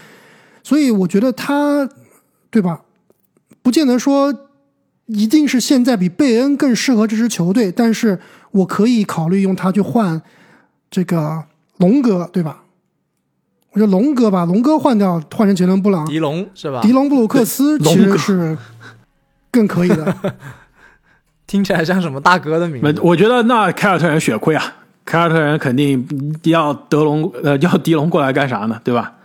[0.64, 1.88] 所以我觉得他，
[2.50, 2.82] 对吧？
[3.62, 4.34] 不见得说
[5.06, 8.20] 一定是现在比贝恩更适合这支球队，但是
[8.50, 10.20] 我可以考虑用他去换
[10.89, 11.44] 这个
[11.84, 12.64] 龙哥，对吧？
[13.74, 16.80] 我觉得龙哥把龙哥换掉，换成杰伦布朗，迪龙是吧？
[16.82, 18.58] 迪龙布鲁克斯其实是
[19.52, 20.16] 更可以的。
[21.46, 23.02] 听起来像什么大哥的名字？
[23.04, 24.64] 我觉得那凯尔特人血亏啊，
[25.04, 26.08] 凯尔特人肯定
[26.44, 28.80] 要德龙呃要迪龙过来干啥呢？
[28.84, 29.16] 对吧？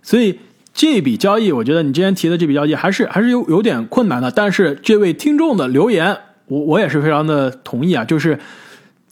[0.00, 0.38] 所以
[0.72, 4.30] 这笔交易，我觉得你之前提的这笔交易还是还是有有点困难的。
[4.30, 6.16] 但是这位听众的留言，
[6.46, 8.38] 我我也是非常的同意啊，就是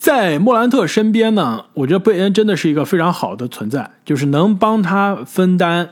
[0.02, 5.90] 在莫兰特身边呢，我觉得贝恩真的是一个非常好的存在，就是能帮他分担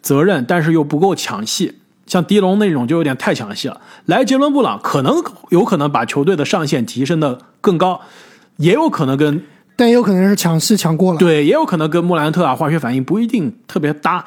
[0.00, 1.78] 责任，但是又不够抢戏。
[2.04, 3.80] 像迪龙那种就有点太抢戏了。
[4.06, 8.00] 来杰伦布朗可能有可能把球队的上限提升的更高，
[8.56, 9.40] 也有可能跟
[9.76, 11.20] 但也有可能是抢戏抢过了。
[11.20, 14.24] 对，也有可能跟莫兰特啊化学反应不一定特别搭。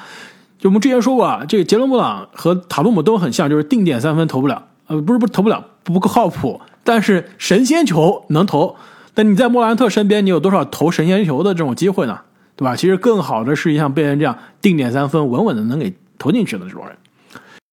[0.57, 8.73] 就我们之前说过啊，这个杰伦布朗和塔图姆都很像，就是定点三分投不了，呃，不是不是投不了，不够靠谱，但是神仙球能投。
[9.15, 12.19] 但你在莫兰特身边，你有多少投神仙球的这种机会呢？
[12.55, 12.75] 对吧？
[12.75, 16.95] 其实更好的是像贝恩这样定点三分，稳稳的能给投进去的这种人。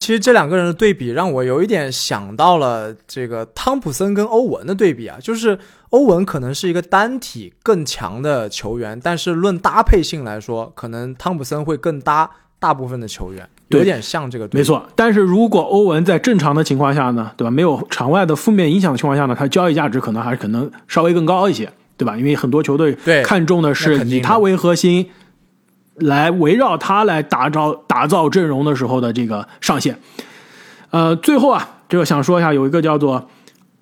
[0.00, 5.58] 其实这两个人的对比让我有一点想到了这个汤普森跟欧文的对比啊，就是
[5.90, 14.60] 欧文可能是一个单体更强的球员，但是论搭配性来说，可能汤普森会更搭大部分的球员，有点像这个对。
[14.60, 17.50] 没错，但是如果欧文在正常的情况下呢，对吧？
[17.50, 22.16] 没有场外的负面影响的情况下呢，他交易价值可能还是可能稍微更高一些，对吧？
[22.16, 25.08] 因为很多球队对看重的是以他为核心，
[25.96, 29.98] 来围绕他来打造打造阵容的时候的这个上限。
[30.90, 33.28] 呃，最后啊，这个想说一下，有一个叫做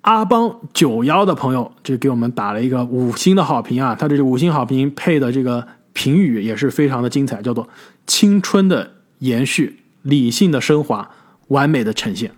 [0.01, 7.67] 阿邦九幺的朋友，这给我们打了一个五星的好评啊，他这个五星好评配的这个评语也是非常的精彩，叫做
[8.05, 11.09] 青春的延续，理性的升华，
[11.47, 12.31] 完美的呈现。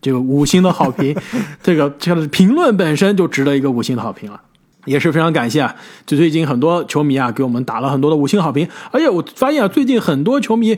[0.00, 1.16] 这个五星的好评，
[1.62, 4.40] 这个这个评论本身就值得一个五星的好评了，
[4.84, 5.74] 也是非常感谢啊！
[6.04, 10.76] 就最近很多球迷啊给我们打了很多的五星好评，而且我发现啊，最近很多球迷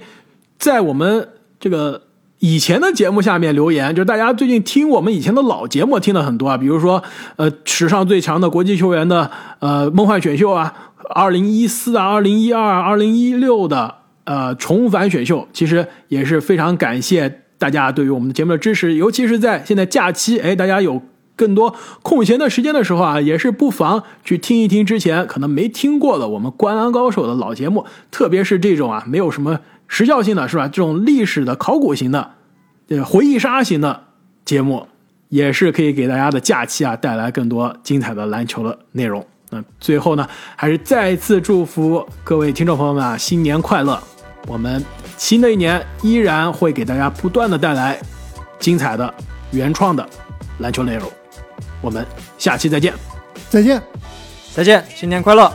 [0.59, 2.03] 在我们这个
[2.39, 7.03] 以前的节目下面留言，就是大家最近听我们以前的老节目听了很多啊，比如说
[7.35, 10.73] 呃史上最强的国际球员的呃梦幻选秀啊，
[11.11, 13.97] 二零一四啊，二零一二、二零一六的
[14.27, 21.01] 呃重返选秀，其实也是非常感谢大家对于我们的节目的支持，尤其是在现在假期，哎，大家有
[21.35, 29.59] 更多空闲的时间的时候啊，也是不妨去听一听之前可能没听过的我们《灌篮高手》的老节目，特别是这种啊没有什么。
[29.89, 30.67] 时效性的是吧？
[30.67, 32.33] 这种历史的考古型的，
[32.89, 34.03] 呃，回忆杀型的
[34.45, 34.89] 节目，
[35.29, 39.25] 也是可以给大家的假期啊带来更多精彩的篮球的内容。
[39.51, 44.03] 那最后呢，还是再次祝福各位听众朋友们啊，新年快乐！
[44.47, 44.85] 我们
[45.17, 47.99] 新的一年依然会给大家不断的带来
[48.59, 49.13] 精彩的
[49.51, 50.09] 原创的
[50.59, 51.11] 篮球内容。
[51.81, 52.07] 我们
[52.39, 52.95] 下期再见，
[53.51, 53.83] 再见，
[54.55, 55.53] 再见，新年快乐！